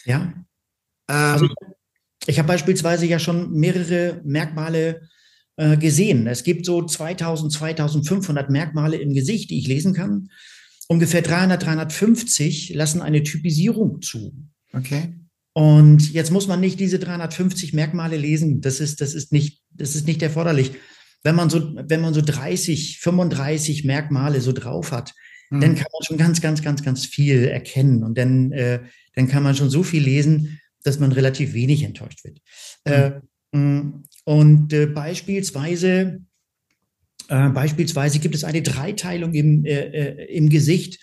[0.05, 0.21] Ja.
[0.21, 0.45] Ähm,
[1.07, 1.49] also
[2.25, 5.09] ich habe beispielsweise ja schon mehrere Merkmale
[5.57, 6.27] äh, gesehen.
[6.27, 10.29] Es gibt so 2000, 2500 Merkmale im Gesicht, die ich lesen kann.
[10.87, 14.33] Ungefähr 300, 350 lassen eine Typisierung zu.
[14.73, 15.13] Okay.
[15.53, 18.61] Und jetzt muss man nicht diese 350 Merkmale lesen.
[18.61, 20.71] Das ist, das ist nicht, das ist nicht erforderlich.
[21.21, 25.13] Wenn man so, wenn man so 30, 35 Merkmale so drauf hat,
[25.51, 25.61] mhm.
[25.61, 28.03] dann kann man schon ganz, ganz, ganz, ganz viel erkennen.
[28.03, 28.79] Und dann, äh,
[29.13, 32.39] dann kann man schon so viel lesen, dass man relativ wenig enttäuscht wird.
[32.85, 32.91] Mhm.
[32.91, 36.21] Äh, mm, und äh, beispielsweise,
[37.27, 40.99] äh, beispielsweise gibt es eine Dreiteilung im, äh, äh, im Gesicht,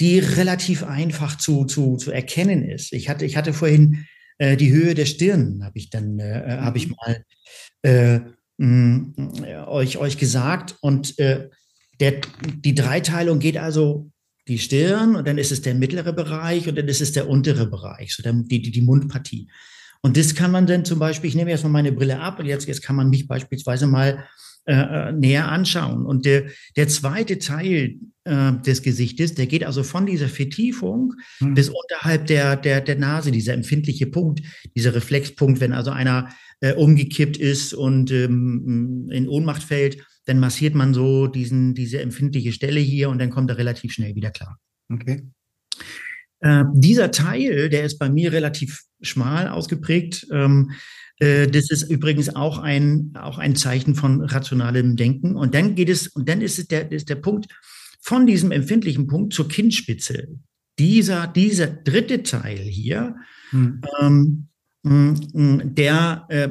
[0.00, 2.92] die relativ einfach zu, zu, zu erkennen ist.
[2.92, 4.06] Ich hatte, ich hatte vorhin
[4.38, 6.96] äh, die Höhe der Stirn, habe ich dann äh, habe ich mhm.
[7.84, 10.76] mal mh, euch, euch gesagt.
[10.80, 11.50] Und der,
[12.64, 14.12] die Dreiteilung geht also
[14.48, 17.66] die Stirn und dann ist es der mittlere Bereich und dann ist es der untere
[17.66, 19.48] Bereich, so der, die, die, die Mundpartie.
[20.02, 22.46] Und das kann man dann zum Beispiel, ich nehme jetzt mal meine Brille ab und
[22.46, 24.24] jetzt, jetzt kann man mich beispielsweise mal
[24.64, 26.06] äh, äh, näher anschauen.
[26.06, 26.44] Und der,
[26.76, 31.54] der zweite Teil äh, des Gesichtes, der geht also von dieser Vertiefung mhm.
[31.54, 34.40] bis unterhalb der, der, der Nase, dieser empfindliche Punkt,
[34.76, 36.28] dieser Reflexpunkt, wenn also einer
[36.60, 42.52] äh, umgekippt ist und ähm, in Ohnmacht fällt, dann massiert man so diesen, diese empfindliche
[42.52, 44.60] Stelle hier und dann kommt er relativ schnell wieder klar.
[44.92, 45.24] Okay.
[46.42, 50.26] Äh, dieser Teil, der ist bei mir relativ schmal ausgeprägt.
[50.32, 50.72] Ähm,
[51.18, 55.36] äh, das ist übrigens auch ein, auch ein Zeichen von rationalem Denken.
[55.36, 57.46] Und dann geht es, und dann ist es der, ist der Punkt
[58.00, 60.28] von diesem empfindlichen Punkt zur Kinnspitze.
[60.78, 63.14] Dieser, dieser dritte Teil hier,
[63.50, 63.82] hm.
[64.00, 64.48] ähm,
[64.84, 66.48] der äh,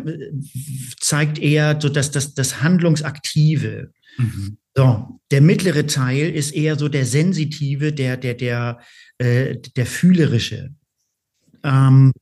[1.01, 3.91] zeigt eher so dass das, das Handlungsaktive.
[4.17, 4.57] Mhm.
[4.75, 8.79] So, der mittlere Teil ist eher so der sensitive, der, der, der,
[9.17, 10.73] äh, der fühlerische.
[11.63, 12.13] Ähm,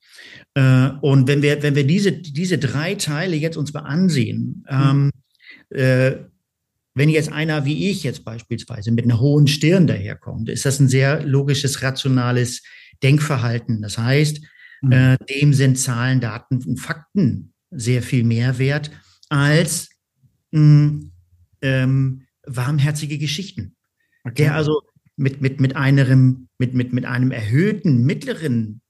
[0.56, 5.12] äh, und wenn wir, wenn wir diese, diese drei Teile jetzt uns mal ansehen, ähm,
[5.70, 6.16] äh,
[6.96, 10.90] wenn jetzt einer wie ich jetzt beispielsweise mit einer hohen Stirn daherkommt, ist das ein
[10.90, 12.64] sehr logisches, rationales
[13.04, 13.82] Denkverhalten.
[13.82, 14.42] Das heißt,
[14.82, 14.92] mhm.
[14.92, 18.92] äh, dem sind Zahlen, Daten und Fakten sehr viel mehr wert
[19.30, 19.90] als
[20.52, 21.04] mh,
[21.62, 23.76] ähm, warmherzige Geschichten.
[24.24, 24.44] Okay.
[24.44, 24.82] Der also
[25.16, 28.82] mit, mit, mit, einem, mit, mit, mit einem erhöhten mittleren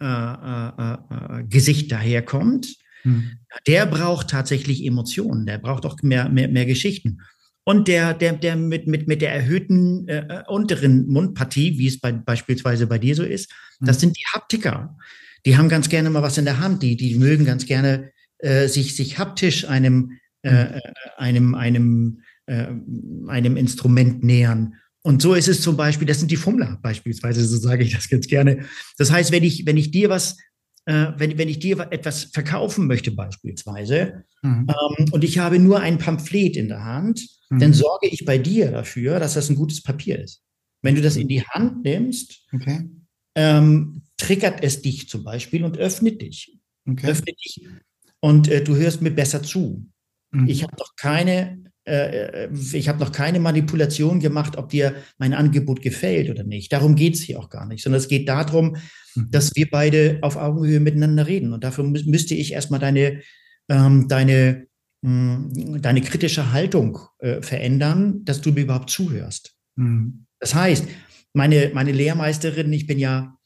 [0.00, 3.38] äh, äh, äh, Gesicht daherkommt, mhm.
[3.66, 7.20] der braucht tatsächlich Emotionen, der braucht auch mehr, mehr, mehr Geschichten.
[7.64, 12.12] Und der, der, der mit, mit, mit der erhöhten äh, unteren Mundpartie, wie es bei,
[12.12, 13.86] beispielsweise bei dir so ist, mhm.
[13.86, 14.96] das sind die Haptiker.
[15.46, 18.68] Die haben ganz gerne mal was in der Hand, die, die mögen ganz gerne äh,
[18.68, 20.80] sich, sich haptisch einem, äh, mhm.
[21.18, 22.66] einem, einem, äh,
[23.28, 24.74] einem Instrument nähern.
[25.02, 28.08] Und so ist es zum Beispiel, das sind die Fummler beispielsweise, so sage ich das
[28.08, 28.66] ganz gerne.
[28.98, 30.36] Das heißt, wenn ich, wenn ich dir was,
[30.84, 34.66] äh, wenn, wenn ich dir etwas verkaufen möchte beispielsweise mhm.
[34.68, 37.60] ähm, und ich habe nur ein Pamphlet in der Hand, mhm.
[37.60, 40.42] dann sorge ich bei dir dafür, dass das ein gutes Papier ist.
[40.82, 42.90] Wenn du das in die Hand nimmst, okay.
[43.36, 46.58] ähm, triggert es dich zum Beispiel und öffnet dich.
[46.84, 47.06] Okay.
[47.06, 47.64] Öffnet dich
[48.18, 49.86] und äh, du hörst mir besser zu.
[50.32, 50.48] Mhm.
[50.48, 56.30] Ich habe doch keine ich habe noch keine Manipulation gemacht, ob dir mein Angebot gefällt
[56.30, 56.72] oder nicht.
[56.72, 58.76] Darum geht es hier auch gar nicht, sondern es geht darum,
[59.14, 59.30] mhm.
[59.30, 61.52] dass wir beide auf Augenhöhe miteinander reden.
[61.52, 63.22] Und dafür mü müsste ich erstmal deine,
[63.68, 64.66] ähm, deine,
[65.02, 69.54] mh, hm, deine kritische Haltung äh, verändern, dass du mir überhaupt zuhörst.
[69.76, 70.26] Mhm.
[70.38, 70.86] Das heißt,
[71.32, 73.36] meine, meine Lehrmeisterin, ich bin ja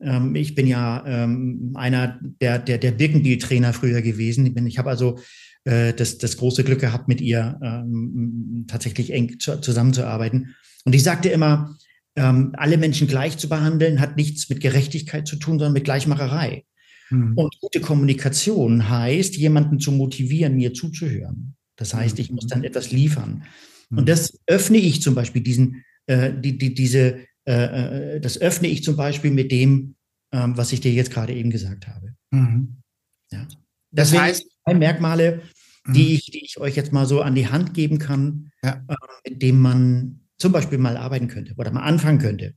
[0.00, 4.46] ähm, ich bin ja ähm, einer der, der, der Birkenbiel-Trainer früher gewesen.
[4.46, 5.18] Ich, bin, ich habe also
[5.64, 10.54] äh, das, das große Glück gehabt, mit ihr ähm, tatsächlich eng zu, zusammenzuarbeiten.
[10.84, 11.76] Und ich sagte immer,
[12.16, 16.64] ähm, alle Menschen gleich zu behandeln, hat nichts mit Gerechtigkeit zu tun, sondern mit Gleichmacherei.
[17.10, 17.32] Mhm.
[17.36, 21.56] Und gute Kommunikation heißt, jemanden zu motivieren, mir zuzuhören.
[21.76, 23.42] Das heißt, ich muss dann etwas liefern.
[23.90, 23.98] Mhm.
[23.98, 28.68] Und das öffne ich zum Beispiel diesen äh, die, die, diese, äh, äh, das öffne
[28.68, 29.96] ich zum Beispiel mit dem,
[30.32, 32.14] ähm, was ich dir jetzt gerade eben gesagt habe.
[32.30, 32.82] Mhm.
[33.30, 33.46] Ja.
[33.90, 35.42] Das, das heißt, zwei Merkmale,
[35.86, 36.14] die mhm.
[36.14, 38.82] ich, die ich euch jetzt mal so an die Hand geben kann, ja.
[38.88, 38.94] äh,
[39.28, 42.54] mit dem man zum Beispiel mal arbeiten könnte oder mal anfangen könnte.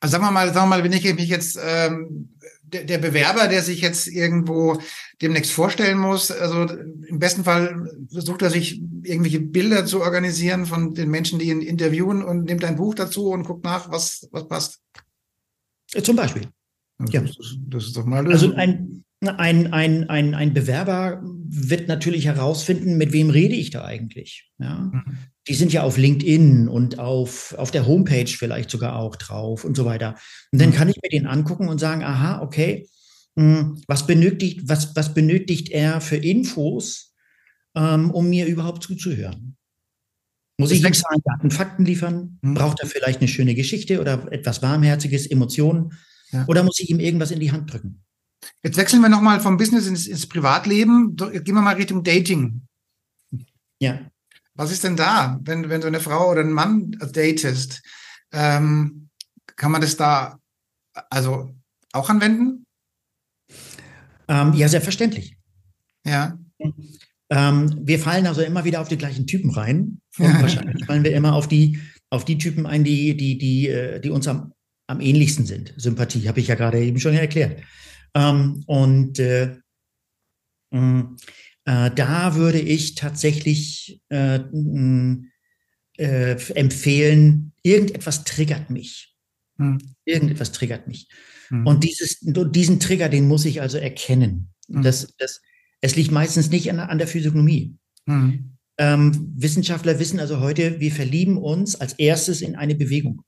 [0.00, 3.48] Also sagen wir mal, sagen wir mal, wenn ich mich jetzt ähm, der, der Bewerber,
[3.48, 4.78] der sich jetzt irgendwo
[5.22, 6.66] demnächst vorstellen muss, also
[7.06, 11.62] im besten Fall versucht er sich irgendwelche Bilder zu organisieren von den Menschen, die ihn
[11.62, 14.82] interviewen und nimmt ein Buch dazu und guckt nach, was was passt.
[16.02, 16.48] Zum Beispiel.
[16.98, 17.20] Also ja.
[17.22, 17.36] Das,
[17.68, 18.26] das, ist doch mal.
[18.30, 23.84] Also ein, ein, ein, ein, ein Bewerber wird natürlich herausfinden, mit wem rede ich da
[23.84, 24.50] eigentlich.
[24.58, 24.90] Ja?
[24.92, 25.18] Mhm.
[25.48, 29.76] Die sind ja auf LinkedIn und auf, auf der Homepage vielleicht sogar auch drauf und
[29.76, 30.16] so weiter.
[30.52, 30.74] Und dann mhm.
[30.74, 32.88] kann ich mir den angucken und sagen, aha, okay,
[33.36, 37.14] hm, was benötigt, was, was benötigt er für Infos,
[37.76, 39.56] ähm, um mir überhaupt zuzuhören?
[40.58, 42.38] Muss ich ihm Zahlen, Daten, Fakten liefern?
[42.40, 42.54] Mhm.
[42.54, 45.92] Braucht er vielleicht eine schöne Geschichte oder etwas Warmherziges, Emotionen?
[46.32, 46.46] Ja.
[46.48, 48.05] Oder muss ich ihm irgendwas in die Hand drücken?
[48.62, 51.16] Jetzt wechseln wir nochmal vom Business ins, ins Privatleben.
[51.16, 52.62] Gehen wir mal Richtung Dating.
[53.80, 54.00] Ja.
[54.54, 57.82] Was ist denn da, wenn, wenn du eine Frau oder einen Mann datest?
[58.32, 59.08] Ähm,
[59.56, 60.38] kann man das da
[61.10, 61.54] also
[61.92, 62.64] auch anwenden?
[64.28, 65.36] Ähm, ja, selbstverständlich.
[66.04, 66.38] Ja.
[67.28, 70.00] Ähm, wir fallen also immer wieder auf die gleichen Typen rein.
[70.18, 71.80] Und wahrscheinlich fallen wir immer auf die,
[72.10, 74.52] auf die Typen ein, die, die, die, äh, die uns am,
[74.86, 75.74] am ähnlichsten sind.
[75.76, 77.62] Sympathie, habe ich ja gerade eben schon erklärt.
[78.16, 79.56] Ähm, und äh,
[80.70, 81.16] mm,
[81.66, 85.30] äh, da würde ich tatsächlich äh, mm,
[85.98, 89.14] äh, empfehlen, irgendetwas triggert mich.
[89.58, 89.78] Hm.
[90.04, 91.08] Irgendetwas triggert mich.
[91.48, 91.66] Hm.
[91.66, 94.50] Und dieses, diesen Trigger, den muss ich also erkennen.
[94.70, 94.82] Hm.
[94.82, 95.40] Das, das,
[95.80, 97.76] es liegt meistens nicht an, an der Physiognomie.
[98.06, 98.56] Hm.
[98.78, 103.22] Ähm, Wissenschaftler wissen also heute, wir verlieben uns als erstes in eine Bewegung.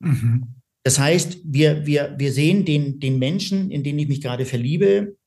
[0.00, 0.57] Mhm.
[0.88, 5.18] Das heißt, wir, wir, wir sehen den, den Menschen, in den ich mich gerade verliebe,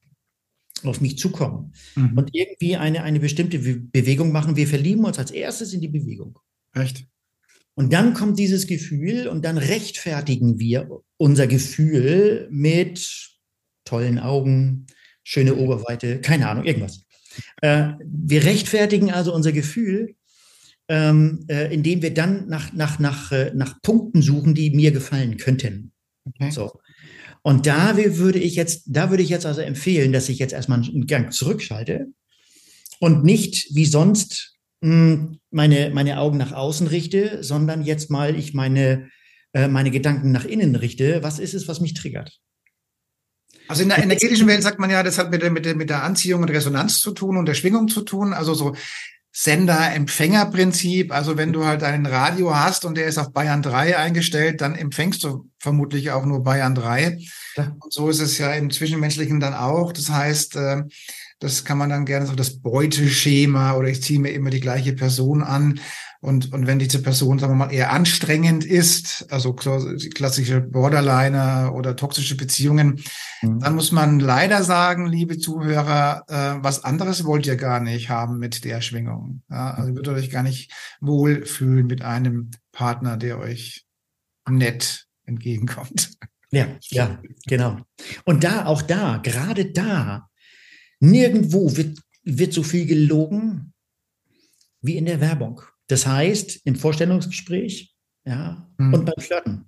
[0.81, 2.17] auf mich zukommen mhm.
[2.17, 4.55] und irgendwie eine, eine bestimmte Bewegung machen.
[4.55, 6.39] Wir verlieben uns als erstes in die Bewegung.
[6.73, 7.05] Echt?
[7.75, 13.29] Und dann kommt dieses Gefühl und dann rechtfertigen wir unser Gefühl mit
[13.85, 14.87] tollen Augen,
[15.23, 17.05] schöne Oberweite, keine Ahnung, irgendwas.
[17.61, 20.15] Äh, wir rechtfertigen also unser Gefühl
[20.91, 25.37] ähm, äh, indem wir dann nach, nach, nach, äh, nach Punkten suchen, die mir gefallen
[25.37, 25.93] könnten.
[26.25, 26.51] Okay.
[26.51, 26.81] So.
[27.43, 30.83] Und da würde ich jetzt, da würde ich jetzt also empfehlen, dass ich jetzt erstmal
[30.83, 32.07] einen Gang zurückschalte
[32.99, 38.35] und nicht wie sonst mh, hm, meine, meine Augen nach außen richte, sondern jetzt mal
[38.35, 39.07] ich meine,
[39.53, 41.23] äh, meine Gedanken nach innen richte.
[41.23, 42.37] Was ist es, was mich triggert?
[43.69, 45.89] Also in der energetischen Welt sagt man ja, das hat mit der, mit der, mit
[45.89, 48.33] der Anziehung und Resonanz zu tun und der Schwingung zu tun.
[48.33, 48.75] Also so
[49.33, 51.11] Sender-Empfänger-Prinzip.
[51.11, 54.75] Also wenn du halt einen Radio hast und der ist auf Bayern 3 eingestellt, dann
[54.75, 57.17] empfängst du vermutlich auch nur Bayern 3.
[57.55, 57.75] Ja.
[57.79, 59.93] Und so ist es ja im Zwischenmenschlichen dann auch.
[59.93, 60.83] Das heißt, äh,
[61.39, 64.93] das kann man dann gerne so das Beuteschema oder ich ziehe mir immer die gleiche
[64.93, 65.79] Person an.
[66.23, 71.95] Und, und wenn diese Person, sagen wir mal, eher anstrengend ist, also klassische Borderliner oder
[71.95, 73.03] toxische Beziehungen,
[73.41, 73.59] mhm.
[73.59, 78.37] dann muss man leider sagen, liebe Zuhörer, äh, was anderes wollt ihr gar nicht haben
[78.37, 79.41] mit der Schwingung.
[79.49, 83.87] Ja, also würdet euch gar nicht wohlfühlen mit einem Partner, der euch
[84.47, 86.11] nett entgegenkommt.
[86.51, 87.79] Ja, ja, genau.
[88.25, 90.29] Und da, auch da, gerade da,
[90.99, 93.73] nirgendwo wird, wird so viel gelogen
[94.81, 95.61] wie in der Werbung.
[95.91, 97.93] Das heißt, im Vorstellungsgespräch
[98.25, 98.93] ja, mhm.
[98.93, 99.65] und beim Flirten.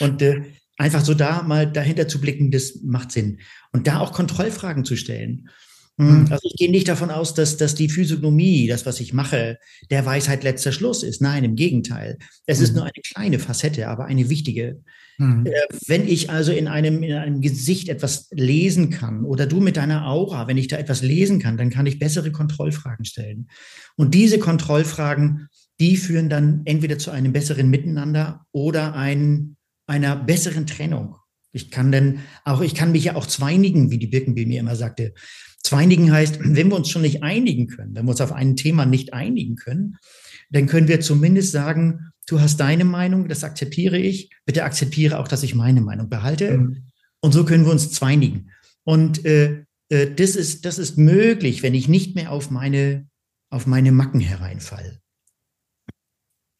[0.00, 0.42] und äh,
[0.76, 3.40] einfach so da mal dahinter zu blicken, das macht Sinn.
[3.72, 5.48] Und da auch Kontrollfragen zu stellen.
[5.96, 6.26] Mhm.
[6.30, 9.58] Also ich gehe nicht davon aus, dass, dass die Physiognomie, das, was ich mache,
[9.90, 11.22] der Weisheit letzter Schluss ist.
[11.22, 12.18] Nein, im Gegenteil.
[12.46, 12.64] Es mhm.
[12.64, 14.82] ist nur eine kleine Facette, aber eine wichtige.
[15.18, 15.46] Mhm.
[15.46, 15.52] Äh,
[15.86, 20.06] wenn ich also in einem, in einem Gesicht etwas lesen kann oder du mit deiner
[20.06, 23.48] Aura, wenn ich da etwas lesen kann, dann kann ich bessere Kontrollfragen stellen.
[23.96, 25.48] Und diese Kontrollfragen,
[25.80, 29.56] die führen dann entweder zu einem besseren Miteinander oder ein,
[29.86, 31.16] einer besseren Trennung.
[31.52, 34.76] Ich kann denn auch, ich kann mich ja auch zweinigen, wie die Birkenbill mir immer
[34.76, 35.14] sagte.
[35.62, 38.84] Zweinigen heißt, wenn wir uns schon nicht einigen können, wenn wir uns auf ein Thema
[38.84, 39.96] nicht einigen können,
[40.50, 45.28] dann können wir zumindest sagen, du hast deine Meinung, das akzeptiere ich, bitte akzeptiere auch,
[45.28, 46.58] dass ich meine Meinung behalte.
[46.58, 46.86] Mhm.
[47.20, 48.50] Und so können wir uns zweinigen.
[48.84, 53.08] Und äh, äh, das, ist, das ist möglich, wenn ich nicht mehr auf meine,
[53.50, 55.00] auf meine Macken hereinfalle.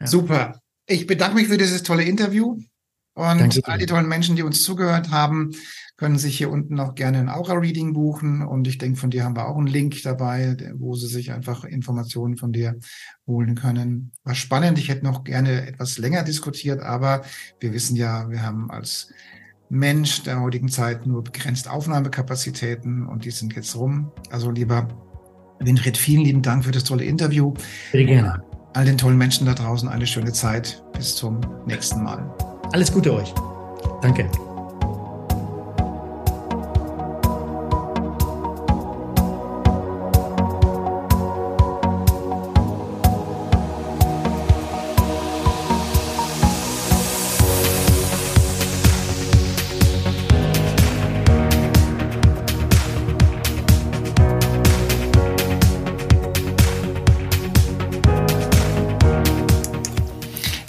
[0.00, 0.06] Ja.
[0.06, 0.60] Super.
[0.86, 2.60] Ich bedanke mich für dieses tolle Interview.
[3.16, 5.52] Und Danke all die tollen Menschen, die uns zugehört haben,
[5.96, 8.42] können sich hier unten auch gerne ein Aura-Reading buchen.
[8.42, 11.64] Und ich denke, von dir haben wir auch einen Link dabei, wo sie sich einfach
[11.64, 12.76] Informationen von dir
[13.26, 14.12] holen können.
[14.22, 14.78] War spannend.
[14.78, 17.22] Ich hätte noch gerne etwas länger diskutiert, aber
[17.58, 19.08] wir wissen ja, wir haben als
[19.70, 24.12] Mensch der heutigen Zeit nur begrenzt Aufnahmekapazitäten und die sind jetzt rum.
[24.30, 24.88] Also lieber
[25.60, 27.54] Winfried, vielen lieben Dank für das tolle Interview.
[27.92, 28.42] Sehr gerne.
[28.74, 30.84] All den tollen Menschen da draußen eine schöne Zeit.
[30.92, 32.55] Bis zum nächsten Mal.
[32.72, 33.32] Alles Gute euch.
[34.02, 34.28] Danke.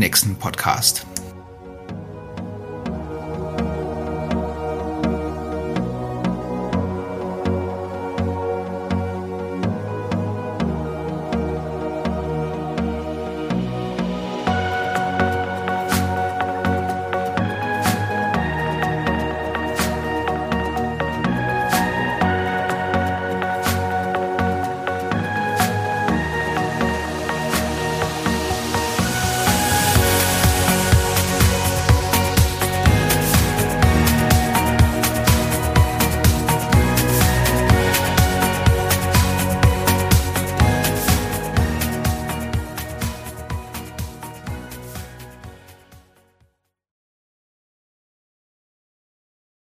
[0.00, 1.06] nächsten Podcast.